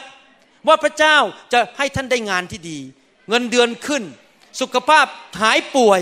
[0.68, 1.16] ว่าพระเจ้า
[1.52, 2.78] จะให้ท่านได้งานที่ดี
[3.28, 4.02] เงินเดือนขึ้น
[4.60, 5.06] สุขภาพ
[5.42, 6.00] หายป่วย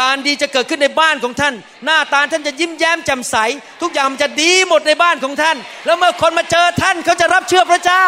[0.00, 1.54] การดีจะเกิดขึ้นในบ้านของท่าน
[1.84, 3.36] หน้าตาท่านจะยิ้มแย้มแจ่มใส
[3.82, 5.56] ทุกอย่างมันจะดีหมดในบ้านของท่าน
[5.86, 8.06] แล้วเมื่อคนมาเจอท่านเขาจะรับเชื่อพระเจ้า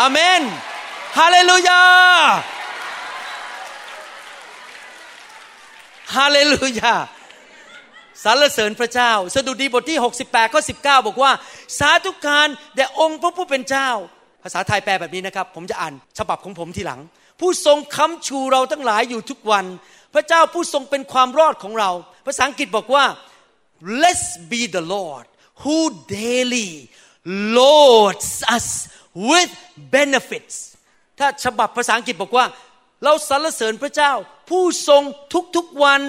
[0.00, 0.40] อาเมน
[1.18, 1.82] ฮาเลลูยา
[6.16, 6.94] ฮาเลลูยา
[8.24, 11.32] สรรเสริญพระเจ้า สดุดีบทที่ 68ข้อ19 บอกว่า
[11.78, 13.88] สาธุการแด่องค์พระผู้เป็นเจ้า
[14.42, 17.00] ภาษาไทยแปลแบบนี้นะครับ ผมจะอ่านฉบับของผมทีหลัง
[17.40, 19.64] ผู้ทรงค้ำชูเราทั้งหลายอยู่ทุกวัน
[20.14, 21.90] พระเจ้าผู้ทรงเป็นความรอดของเรา
[22.26, 23.04] ภาษาอังกฤษบอกว่า
[24.02, 25.26] let's be the Lord
[25.62, 25.78] who
[26.20, 26.70] daily
[27.58, 28.68] loads us
[29.30, 29.52] with
[29.96, 30.56] benefits
[31.18, 32.46] ถ้าฉบับภาษาอังกฤษบอกว่า
[33.04, 34.12] เราสรรเสริญพระเจ้า
[34.48, 35.02] ผู้ทรง
[35.56, 36.00] ทุกๆวัน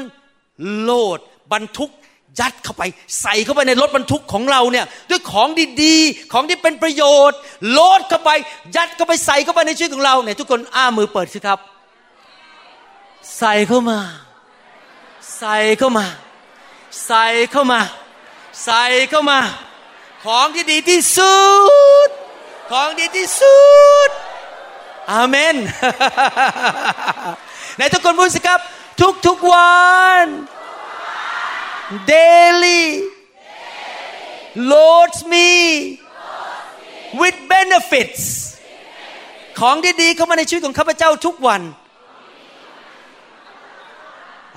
[0.82, 1.20] โลด
[1.54, 1.92] บรรทุก
[2.40, 2.84] ยัดเข้าไป
[3.22, 5.48] ใส่เข้าไปในรถบรรทุกของเราเนี่ยด้วยของ
[5.84, 7.38] ดีๆ ของที่เป็นประโยชน์
[7.72, 8.30] โลดเข้าไป
[8.76, 11.60] ยัดเข้าไปใส่เข้าไปในชีวิตของเราเนี่ยทุกคนอ้ามือเปิดสิครับ
[13.38, 14.00] ใส่เข้ามา
[15.38, 16.06] ใส่เข้ามา
[17.06, 17.80] ใส่เข้ามา
[18.66, 19.40] ใส่เข้ามา
[20.26, 21.38] ของที่ดีที่สุ
[22.08, 22.10] ด
[22.72, 23.60] ของดีที่สุ
[24.08, 24.10] ด
[25.12, 25.56] อาเมน
[27.78, 28.60] ในทุกคนพูดสิครับ
[29.02, 29.80] ทุกทุกวั
[30.24, 30.26] น
[32.08, 33.04] daily
[34.56, 35.48] loads me
[37.22, 38.24] with benefits
[39.60, 41.62] ของดีๆเข้ามาในชีวิตของข้าพเจ้าทุกวัน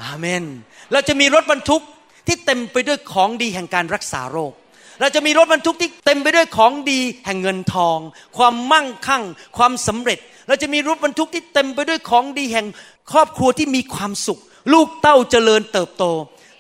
[0.02, 0.44] อาเมน
[0.92, 1.82] เราจะมีรถบรรทุก
[2.26, 4.52] ที่เต็มไปด้วยของดีแห่งการรักษาโรค
[5.00, 7.98] เราจะมีรถบรรทุกที่เต็มไปด้วยของดีแห่งเงินทอง
[8.36, 9.22] ความมั่งคั่ง
[9.56, 10.18] ความสำเร็จ
[10.48, 12.66] เราจะมีรถบรรทุกที่เต็มไปด้วยของดีแห่ง
[13.12, 14.40] ครอบครัวที่มีความสุข
[14.72, 16.04] ลูกเต้าเจริญเติบโต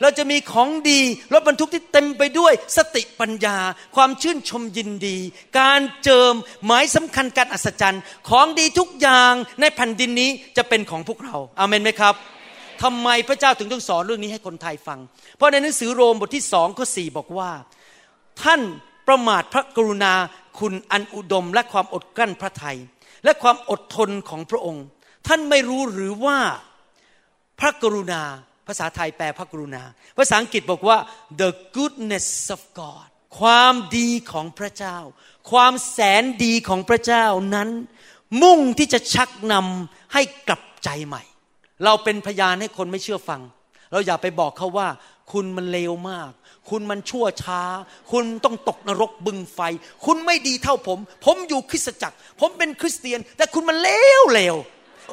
[0.02, 1.00] เราจะมีของดี
[1.32, 3.56] รถบรรทุกที่เต็มไปด้วยสติปัญญา
[3.96, 5.18] ความชื่นชมยินดี
[5.58, 6.34] การเจิม
[6.66, 12.14] หมายสำคัญการอัศจรรย์ ของดีทุกอย่างในแผ่นดินนี้จะเป็นของพวกเราอาเมนไหมครับ
[12.82, 14.98] ทำไมพระเจ้าถึงต้องสอนเรื่องนี้ให้คนไทยฟัง
[15.36, 17.50] เพราะในหนังสือโรมบทที่สองข้อสี่บอกว่า
[18.42, 18.60] ท่าน
[19.08, 20.14] ประมาทพระกรุณา
[20.58, 22.78] คุณอันอุดมและความอดกลั้นพระทัย
[23.24, 24.84] และความอดทนของพระองค์
[25.28, 26.38] ท่านไม่รู้หรือว่า
[27.60, 28.22] พระกรุณา
[28.68, 29.82] ภาษาไทยแปลพระกรุณา
[30.18, 30.98] ภาษาอังกฤษบอกว่า
[31.40, 33.06] the goodness of God
[33.38, 34.98] ความดีของพระเจ้า
[35.50, 37.68] ความแสนดีของพระเจ้านั้น
[38.42, 41.22] มุ่งที่จะชักนำให้กลับใจใหม่
[41.84, 43.40] เราเป็นพยานให้คนไม่เชื่อฟัง
[43.92, 44.88] เราอย่าไปบอกเขาว่า
[45.32, 46.30] คุณมันเลวมาก
[46.70, 47.62] คุณมันชั่วช้า
[48.12, 49.60] คุณต้องตกนรกบึงไฟ
[50.04, 53.90] คุณไม่ดีเท่าผม ผมอยู่คริสตจักร ผมเป็นคริสเตียน แต่คุณมันเล
[54.20, 54.56] วเลว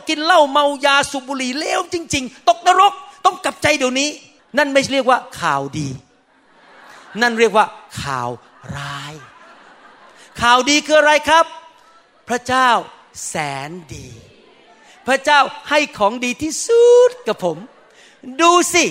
[0.10, 2.93] กินเหล้าเมายาสูบบุหรี่เลวจริง ๆ ตกนรก
[3.26, 4.09] ต้องกลับใจเดี๋ยวนี้
[4.57, 5.89] นั่นไม่เรียกว่าข่าวดี
[7.22, 7.65] นั่นเรียกว่า
[8.01, 8.30] ข่าว
[8.78, 9.13] ร้าย
[10.41, 11.45] ข่าวดีคืออะไรครับ
[12.30, 12.70] พระเจ้า
[13.28, 13.36] แส
[13.70, 14.07] นดี
[15.07, 15.39] พระเจ้า
[15.70, 17.57] ให้ของดีที่สุดกับผม
[18.41, 18.86] ดูสิ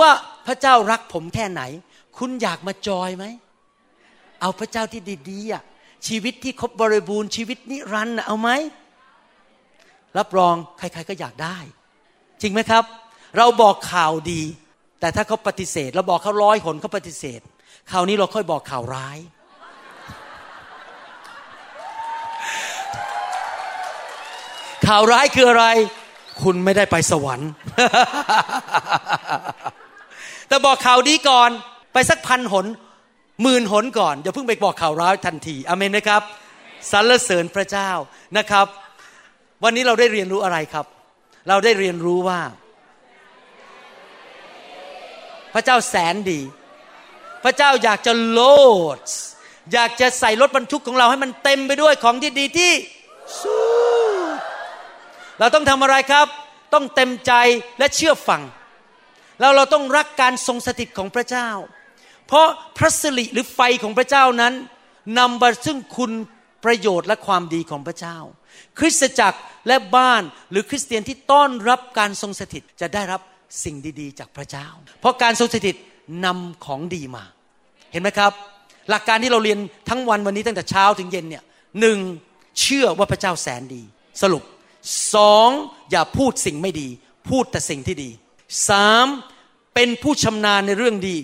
[0.00, 0.10] ว่า
[0.46, 1.62] พระเจ้ารักผมแค่ไหน
[2.18, 3.24] คุณอยากมาจอยไหม
[4.40, 5.62] เอาพระเจ้าที่ดีๆอะ
[6.06, 8.50] ชีวิตที่ครบบริบูรณ์ชีวิตนิรันดร์เอาไหม
[10.18, 11.56] รับรองใครๆก็อยากได้
[12.40, 12.84] จริงไหมครับ
[13.38, 14.42] เราบอกข่าวดี
[15.00, 17.40] แต่ถ้าเขาปฏิเสธ เราบอกเขาร้อยหนเขาปฏิเสธ
[17.90, 19.18] คราวนี้เราค่อยบอกข่าวร้าย
[24.86, 25.66] ข่าวร้ายคืออะไร
[26.42, 27.50] คุณไม่ได้ไปสวรรค์
[30.48, 31.50] แต่บอกข่าวดีก่อน
[31.92, 32.66] ไปสักพันหน
[33.42, 36.22] หมื่นหนก่อนอย่าเพิ่งไปบอกข่าวร้ายทันทีอเมนไหมครับ
[36.92, 37.90] สรรเสริญพระเจ้า
[38.38, 38.66] นะครับ
[39.64, 40.86] วันนี้เราได้เรียนรู้อะไรครับ
[41.48, 42.40] เราได้เรียนรู้ว่า
[45.54, 46.40] พระเจ้าแสนดี
[47.44, 48.40] พระเจ้าอยากจะโล
[48.96, 48.98] ด
[49.72, 52.72] อยากจะใส่รถบรรทุกของเราให้มันเต็มไปด้วยของที่ดีที่
[53.40, 53.56] สุ
[54.36, 54.38] ด
[55.38, 56.26] เราต้องทำอะไรครับ
[56.74, 57.32] ต้องเต็มใจ
[57.78, 58.42] และเชื่อฟัง
[59.40, 61.48] แล้วเราต้องรักการทรงสถิตของพระเจ้า
[62.26, 62.46] เพราะ
[62.78, 64.54] พระสิริหรือไฟของพระเจ้านั้น
[65.18, 66.12] นำมาซึ่งคุณ
[66.64, 68.18] ประโยชน์และความดีของพระเจ้า
[68.78, 69.38] คริสตจักร
[69.68, 73.20] และบ้านหรือคริสเตียนที่ต้อนรับการทรงสถิตจะได้รับ
[73.64, 74.68] สิ่งดีๆ จากพระเจ้า
[75.00, 75.76] เพราะการทรงสถิต
[76.24, 77.24] นำของดีมา
[77.92, 78.32] เห็นไหมครับ
[78.90, 81.44] หลักการที่เราเรียนทั้งวันวันนี้ตั้งแต่เช้าถึงเย็นเนี่ย
[81.80, 81.98] หนึ่ง
[82.60, 83.82] เชื่อว่าพระเจ้าแสนดี
[84.22, 84.42] สรุป
[85.14, 85.48] สอง
[85.90, 86.88] อย่าพูดสิ่งไม่ดี
[87.28, 88.10] พูดแต่สิ่งที่ดี
[88.68, 89.06] สาม
[89.74, 91.16] เป็นผู้ชำนาญในเรื่องดี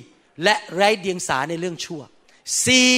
[0.45, 2.03] และไร้เดียงสาในเรื่องชั่ว
[2.65, 2.91] สี่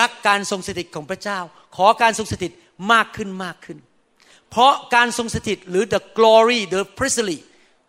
[0.00, 1.38] รักการทรงสถิตของพระเจ้า
[1.76, 2.52] ขอการทรงสถิต
[2.92, 3.78] มากขึ้นมากขึ้น
[4.50, 7.38] เพราะการทรงสถิตหรือ the glory the p r e s l y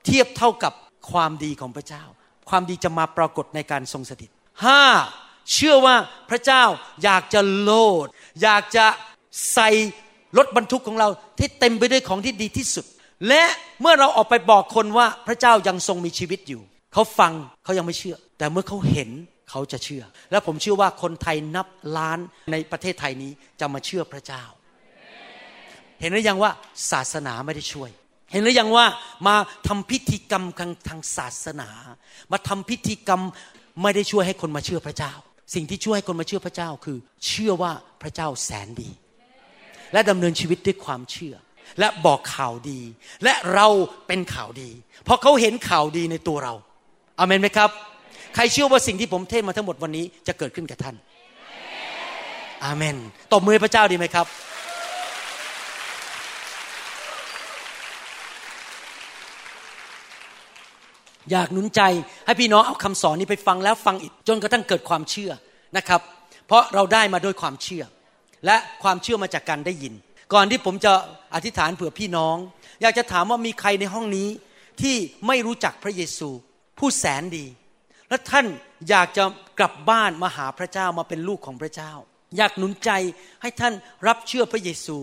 [0.06, 0.74] เทียบเท่ากับ
[1.12, 2.04] ความดีของพระเจ้า
[2.50, 4.30] ความดีจะมาปรากฏในการทรงสถิต
[4.66, 4.84] ห้า
[5.54, 5.96] เชื่อว่า
[6.30, 6.64] พระเจ้า
[7.04, 7.72] อยากจะโล
[8.06, 8.08] ด
[8.42, 8.86] อยากจะ
[9.54, 9.70] ใส่
[10.38, 12.86] รถบรรทุกของเราที่เต็มไปด้วยของที่ดีที่สุด
[13.28, 13.44] และ
[13.82, 16.62] เมื่อเราออกไปบอกคนว่าพระเจ้ายังทรงมีชีวิตอยู่
[16.94, 17.34] เขาฟัง
[17.64, 19.10] เขายังไม่เชื่อ แต่เมื่อเขาเห็น
[19.50, 22.20] เขาจะเชื่อ และผมเชื่อว่าคนไทยนับล้าน
[22.52, 24.44] ในประเทศไทยนี้จะมาเชื่อพระเจ้า
[26.02, 26.52] เห็นหรือยังว่า
[26.92, 27.90] ศาสนาไม่ได้ช่วย
[28.32, 28.86] เห็นหรือยังว่า
[29.28, 29.36] มา
[29.68, 31.70] ทำพิธีกรรมทางทางศาสนา
[32.32, 33.22] มาทำพิธีกรรม
[33.82, 35.14] ไม่ได้ช่วยให้คนมาเชื่อพระเจ้า
[35.54, 37.72] สิ่งที่ช่วยให้คนมาเชื่อพระเจ้าคือ เชื่อว่า
[38.02, 38.90] พระเจ้าแสนดี
[39.94, 41.36] และดำเนินชีวิตด้วยความเชื่อ
[41.80, 42.82] และบอกข่าวดี
[43.24, 43.68] และเรา
[44.08, 44.70] เป็นข่าวดี
[45.04, 46.54] เพราะเขาเห็นข่าวดีในตัวเรา
[47.20, 47.70] อเมนไหมครับ
[48.36, 50.96] ใครเชื่อว่าสิ่งที่ผมเทศมาทั้งหมดวันนี้จะเกิดขึ้นกับท่าน
[52.66, 52.96] อาเมน
[53.32, 54.26] ตบมือพระเจ้าดีไหมครับ
[61.32, 61.82] อยากหนุนใจ
[62.26, 65.32] ให้พี่น้องเอาคำสอนนี้ไปฟังแล้วฟังอีกจนกระทั่งเกิดความเชื่อ
[65.78, 66.02] นะครับ
[66.48, 67.84] เพราะเราได้มาด้วยความเชื่อ
[68.46, 69.94] และความเชื่อมาจากการได้ยิน
[70.34, 70.94] ก่อนที่ผมจะ
[71.36, 72.38] อธิษฐานเผื่อพี่น้อง
[72.82, 74.30] อยากจะถามว่ามีใครในห้องนี้
[74.82, 74.96] ที่
[75.28, 76.30] ไม่รู้จักพระเยซู
[76.80, 77.46] ผู้แสนดี
[78.10, 78.46] และท่าน
[78.90, 79.24] อยากจะ
[79.60, 81.92] กลับบ้านมาหาพระเจ้ามาเป็นลูกของพระเจ้า
[82.38, 82.92] อยากหนุนใจ
[83.42, 83.74] ให้ท่าน
[84.08, 84.98] รับเชื่อพระเยซู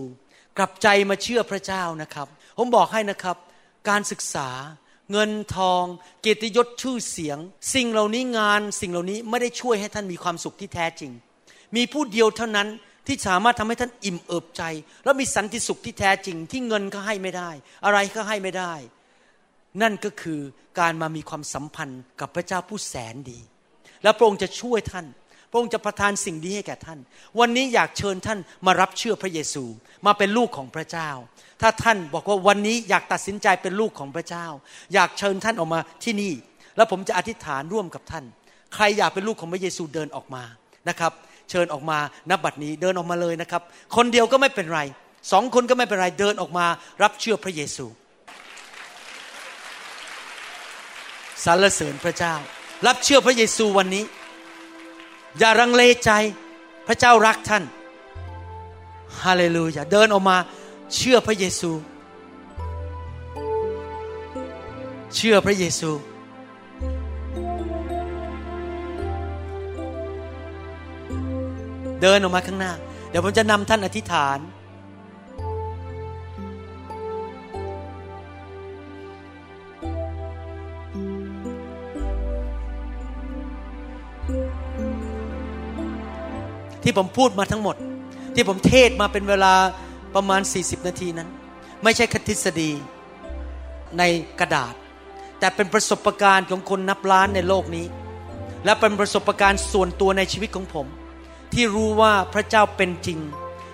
[0.57, 2.27] กลับใจมาเชื่อพระเจ้านะครับ
[2.57, 3.37] ผมบอกให้นะครับ
[3.89, 4.49] การศึกษา
[5.11, 5.83] เงินทอง
[6.21, 7.37] เกียรติยศชื่อเสียง
[7.73, 11.11] สิ่งเหล่านี้งานสิ่งเหล่านี้ไม่ได้ช่วยให้ท่านมีความสุขที่แท้จริง
[11.75, 12.67] มีผู้เดียวเท่านั้น
[13.07, 14.63] ที่สามารถทำให้ท่านอิ่มเอิบใจ
[15.03, 17.51] และมีสันติสุขที่แท้จริง ที่เงินก็ให้ไม่ได้
[17.85, 18.73] อะไรก็ให้ไม่ได้
[19.81, 20.39] นั่นก็คือ
[20.79, 23.39] การมามีความสัมพันธ์กับพระเจ้าผู้แสนดี
[24.03, 25.05] และพระองค์จะช่วยท่าน
[25.49, 26.99] พระองค์จะประทานสิ่งดีให้แก่ท่าน
[27.39, 29.63] วันนี้อยากเชิญท่านมารับเชื่อพระเยซู
[30.05, 31.09] มาเป็นลูกของพระเจ้า
[31.61, 34.45] ถ้าท่านบอกว่าวันนี้อยากตัดสินใจเป็นลูกของพระเจ้า
[34.93, 36.33] อยากเชิญท่านออกมาที่นี่
[36.77, 38.25] แล้วผมจะอธิษฐานร่วมกับท่าน
[38.73, 40.43] ใครอยากเป็นลูกของพระเยซูเดินออกมา
[40.89, 41.13] นะครับ
[41.49, 43.61] เชิญออกมานับบัดนี้เดินออกมาเลยนะครับ
[43.95, 44.81] คนเดียวก็ไม่เป็นไร
[45.31, 46.65] สองคนก็ไม่เป็นไรเดินออกมา
[47.03, 47.85] รับเชื่อพระเยซู
[51.45, 52.33] สรรเสริญพระเจ้า
[52.87, 54.03] รับเชื่อพระเยซูวันนี้
[55.37, 56.11] อย่ารังเลใจ
[56.87, 57.63] พระเจ้ารักท่าน
[59.23, 60.37] ฮาเลลูยาเดินออกมา
[60.95, 61.71] เชื่อพระเยซู
[65.15, 65.91] เชื่อพระเยซู
[72.01, 72.73] เดินออกมาข้างหน้า
[73.09, 74.37] เดี๋ยวผมจะนำท่านอธิษฐาน
[86.89, 87.75] ที่ผมพูดมาทั้งหมด
[88.35, 89.53] ที่ผมเทศมาเป็นเวลา
[90.15, 91.29] ประมาณ 40 นาทีนั้น
[91.83, 92.71] ไม่ใช่คทฤษฎี
[93.97, 94.03] ใน
[94.39, 94.73] กระดาษ
[95.39, 97.85] แต่เป็นประสบการณ์ของคนนับล้านในโลกนี้
[98.65, 100.87] และเป็นประสบการณ์ส่วนตัวในชีวิตของผม
[101.53, 103.19] ที่รู้ว่าพระเจ้าเป็นจริง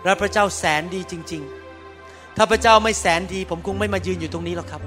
[0.05, 1.41] และพระเจ้าแสนดีจริง
[1.89, 4.81] ๆ ถ้าพระเจ้าไม่แสนดี ผมคงไม่มายืนอยู่ตรงนี้หรอกครับ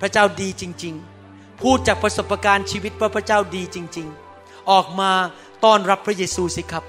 [0.00, 0.94] พระเจ้าดีจริง
[1.28, 4.06] ๆ พูดจากประสบการณ์ชีวิตว่าพระเจ้าดีจริง
[4.38, 5.10] ๆ ออกมา
[5.64, 6.84] ต้อนรับพระเยซูสิครับ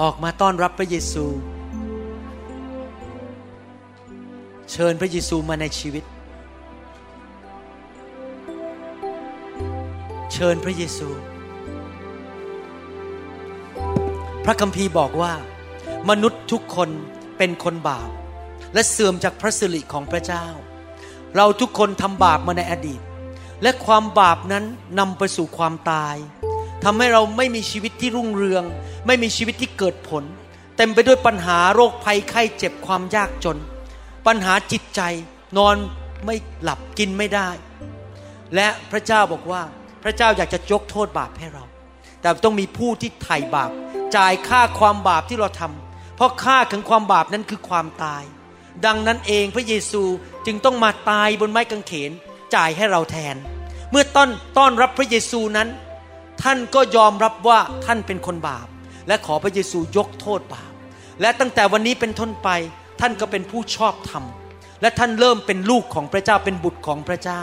[0.00, 1.24] ออกมาต้อนรับพระเยซู
[4.72, 6.04] เชิญพระเยซูมาในชีวิต
[10.32, 11.08] เชิญพระเยซู
[14.44, 15.32] พระคัมภีร์บอกว่า
[16.10, 16.90] มนุษย์ทุกคน
[17.38, 18.10] เป็นคนบาป
[18.74, 20.46] และเสื่อมจากพระสิริของพระเจ้า
[21.36, 23.00] เราทุกคนทำบาปมาในอดีต
[23.62, 24.64] และความบาปนั้น
[24.98, 26.16] นำไปสู่ความตาย
[26.84, 28.64] ทำให้เราไม่มีชีวิตที่รุ่งเรือง
[29.06, 30.24] ไม่มีชีวิตที่เกิดผล
[30.76, 33.58] เต็มไปด้วยปัญหาโรคภัยไข้เจ็บความยากจน
[34.26, 35.00] ปัญหาจิตใจ
[35.58, 35.76] นอน
[36.24, 37.48] ไม่หลับกินไม่ได้
[38.54, 39.62] และพระเจ้าบอกว่า
[40.02, 41.64] พระเจ้าอยากจะยกโทษบาปให้เรา
[42.20, 43.70] แต่ต้องมีผู้ที่ไถ่บาป
[44.16, 48.22] จ่ายค่าความบาปที่เราทำเพราะค่าของความบาปนั้นคือความตาย
[48.86, 50.02] ดังนั้นเองพระเยซู
[50.46, 52.10] จึงต้องมาตายบนไม้กางเขน
[52.54, 53.36] จ่ายให้เราแทน
[53.90, 55.68] เมื่อต้อนต้อนรับพระเยซูนั้น
[56.44, 58.66] ท่านก็ยอมรับว่าท่านเป็นคนบาป
[59.08, 60.72] และขอพระเยซูยกโทษบาป
[61.20, 62.48] และตั้งแต่วันนี้เป็นต้นไป
[63.00, 64.24] ท่านก็เป็นผู้ชอบธรรม
[64.82, 67.42] และท่านเริ่มเป็นลูกของพระเจ้าเป็นบุตรของพระเจ้า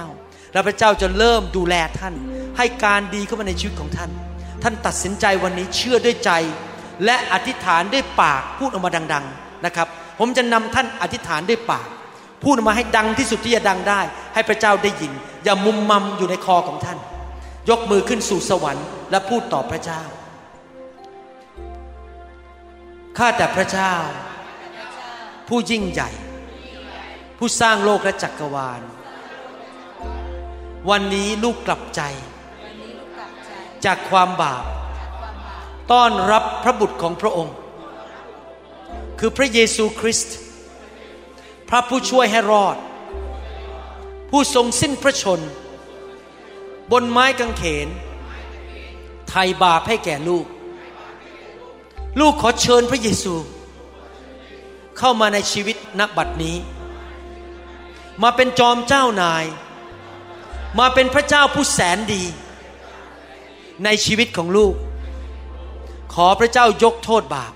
[0.54, 2.14] และพระเจ้าจะเริ่มดูแลท่าน
[2.58, 4.12] ให้การดีเข้ามาในชีวิตของท่าน
[4.64, 6.32] ท่านตัดสินใจวันนี้เชื่อด้วยใจ
[7.06, 9.88] และอธิษฐานด้วยปากพูดออกมาดัง ๆนะครับ
[10.20, 11.88] ผมจะนำท่านอธิษฐานด้วยปาก
[12.44, 14.02] พูดออกมาให้ดังที่สุดที่จะดังได้
[14.34, 15.12] ให้พระเจ้าได้ยิน
[15.44, 16.98] อย่ามุมมัมอยู่ในคอของท่าน
[17.70, 20.02] ยกมือขึ้นสู่สวรรค์ และพูดต่อพระเจ้า
[23.18, 23.94] ข้าแต่พระเจ้า
[25.48, 26.10] ผู้ยิ่งใหญ่
[27.38, 28.82] ผู้สร้างโลกและจักรวาล
[30.90, 32.02] วันนี้ลูกกลับใจ
[33.86, 34.64] จากความบาป
[35.92, 37.56] ต้อนรับพระบุตรของพระองค์
[39.20, 40.36] คือพระเยซูคริสต์
[41.70, 42.78] พระผู้ช่วยให้รอด
[44.30, 45.40] ผู้ทรงสิ้นพระชน
[46.92, 47.88] บนไม้กางเขน
[49.30, 50.46] ไถ่บาปให้แก่ลูก
[52.20, 53.36] ลูกขอเชิญพระเยซู
[54.98, 56.58] เข้ามาในชีวิตณบัดนี้
[58.24, 59.46] มาเป็นจอมเจ้านาย
[60.80, 62.24] มาเป็นพระเจ้าผู้แสนดี
[63.84, 64.76] ในชีวิตของลูก
[66.14, 67.54] ขอพระเจ้ายกโทษบาป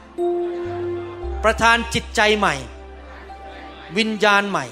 [1.43, 2.55] ประทานจิตใจใหม่
[3.97, 4.65] วิญญาณใหม่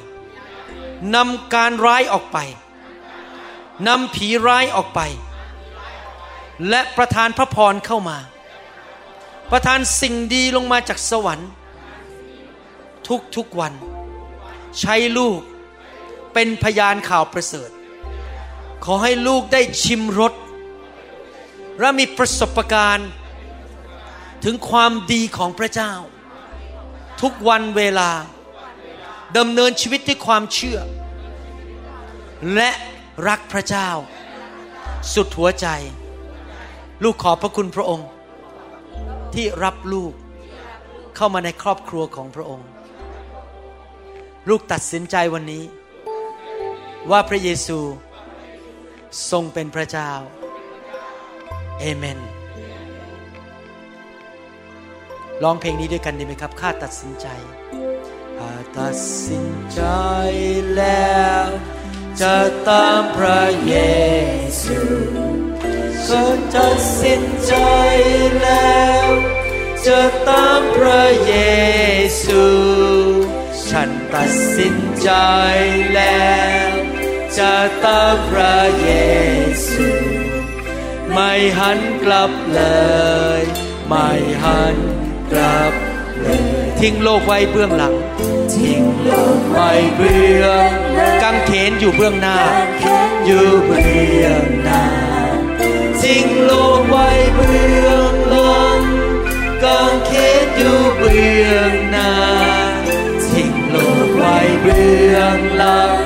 [1.16, 2.38] นำการร้ายออกไป
[3.88, 5.01] นำผีร้ายออกไป
[6.69, 8.17] และประทานพระพรเข้ามา
[9.51, 11.49] ประทานสิ่งดีลงมาจากสวรรค์
[13.07, 13.74] ทุกทุกวัน
[14.80, 15.39] ใช้ลูก
[16.34, 17.69] เป็นพยานข่าวประเสริฐ
[18.86, 20.34] ขอให้ลูกได้ชิมรส
[21.80, 23.09] และมีประสบการณ์
[24.43, 25.93] ถึงความดีของพระเจ้า
[27.22, 28.11] ทุกวันเวลา
[29.38, 30.80] ดำเนินชีวิตด้วยความเชื่อ
[32.55, 32.69] และ
[33.28, 33.89] รักพระเจ้า
[35.13, 35.67] สุดหัวใจ
[37.03, 38.07] ลูกขอบพระคุณพระองค์
[39.34, 40.13] ที่รับลูก
[41.15, 42.67] เข้ามาในครอบครัวของพระองค์
[44.49, 45.63] ลูกตัดสินใจวันนี้
[47.11, 47.80] ว่าพระเยซู
[49.32, 50.11] ทรงเป็นพระเจ้า
[51.80, 52.19] เอเมน
[55.43, 57.28] ร้องเพลงนี้ด้วยกันดีไหมครับข้าตัดสินใจ
[58.39, 58.95] ข้าตัด
[59.26, 59.82] สินใจ
[60.76, 61.15] แล้
[61.45, 61.47] ว
[62.20, 62.38] จะ
[62.70, 63.76] ตามพระเย
[64.62, 64.80] ซู
[66.07, 67.53] ข้าตัดสินใจ
[68.41, 69.07] แล้ว
[69.86, 71.36] จะตามพระเย
[72.24, 72.45] ซู
[73.70, 75.09] ฉันตัดสินใจ
[75.93, 76.70] แล้ว
[77.38, 77.55] จะ
[77.86, 78.91] ตามพระเย
[79.68, 79.88] ซู
[81.14, 82.62] ไม่หันกลับเล
[83.39, 83.41] ย
[83.88, 84.09] ไม่
[84.43, 84.78] หัน
[85.32, 85.74] กลับ
[86.80, 87.93] ทิ้งโลกไว้เบื้องหลัง
[88.55, 90.69] ทิ้งโลกไว้เบื้อง
[91.24, 92.38] กางเขนอยู่เบื้องหน้า
[93.26, 94.84] อยู่เบื้องหน้า
[96.01, 98.82] ทิ้งโลกไว้เบื้องหลัง
[99.63, 100.11] กางเข
[100.43, 102.11] นอยู่เบื้องหน้า
[103.30, 103.76] ทิ้งโล
[104.07, 106.03] กไว้เบื้องหลัง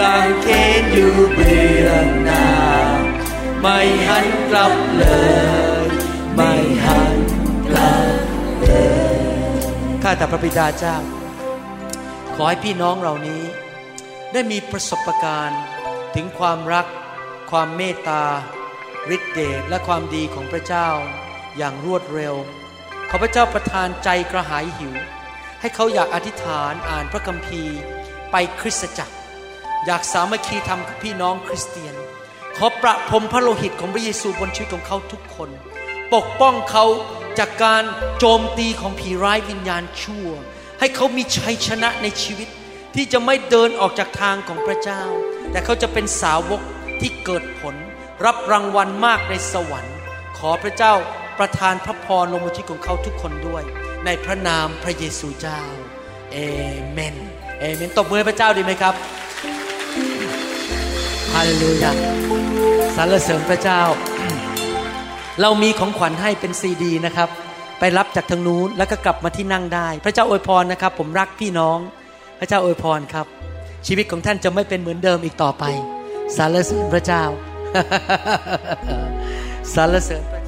[0.00, 0.46] กางเข
[0.80, 2.46] นอยู่เบื้องหน้า
[3.60, 3.78] ไม่
[4.08, 5.04] หันกลับเล
[5.58, 10.96] ยาแต่พระบิดาเจ้า
[12.34, 13.42] ขอให้พี่น้องเหล่านี้
[14.32, 15.62] ได้มีประสบการณ์
[16.14, 16.86] ถึงความรัก
[17.50, 18.24] ความเมตตา
[19.14, 20.88] ฤทธิเดชและความดีของพระเจ้า
[21.56, 22.34] อย่างรวดเร็ว
[23.10, 24.94] ขอพระเจ้าประทานใจกระหายหิว
[25.60, 27.78] ให้เขาอยากอธิษฐานอ่านพระคัมภีร์
[28.30, 29.14] ไปคริสตจักร
[29.86, 31.94] อยากสามัคคีทำกับพี่น้องคริสเตียน
[32.56, 35.50] ขอประพรมพระโลหิตของพระเยซูบนชีวิตของเขาทุกคน
[36.14, 36.84] ปกป้องเขา
[37.40, 37.84] จากการ
[38.18, 40.28] โจมตีของผีร้ายวิญญาณชั่ว
[40.80, 42.48] ให้เขามีชัยชนะในชีวิต
[42.94, 45.02] ที่จะไม่เดินออกจากทางของพระเจ้า
[45.50, 46.60] แต่เขาจะเป็นสาวก
[47.00, 47.74] ที่เกิดผล
[48.24, 49.96] รับรางวัลมากในสวรรค์
[50.38, 50.92] ขอพระเจ้า
[51.38, 53.62] ประทานพระพรลงบนชีวิตของเขาทุกคนด้วย
[54.04, 55.62] ในพระนามพระเยซูเจ้า
[56.32, 56.38] เอ
[56.90, 57.16] เมน
[57.60, 58.94] เอเมนตบมือพระเจ้าดีไหมครับ
[61.32, 61.92] ฮาเลลูยา
[62.96, 63.82] สรรเสริญพระเจ้า
[65.40, 67.28] เรามีของขวัญให้เป็นซีดีนะครับ
[67.78, 71.78] ไปรับจากทางนู้นแล้วก็กลับมาที่นั่งได้ พระเจ้าอวยพรนะครับ ผมรักพี่น้อง
[72.38, 73.26] พระเจ้าอวยพรครับ
[73.86, 75.64] ชีวิตของท่านจะไม่เป็นเหมือนเดิมอีกต่อไป
[76.36, 77.22] สรรเสริญพระเจ้า
[79.74, 80.39] สรรเสริญพระเจ้าพระ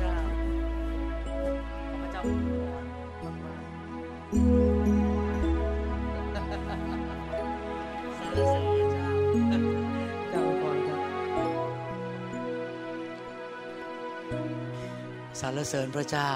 [15.47, 16.31] รรเสริญพระเจ้า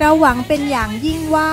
[0.00, 1.52] เราหวังเป็นอย่างยิ่งว่า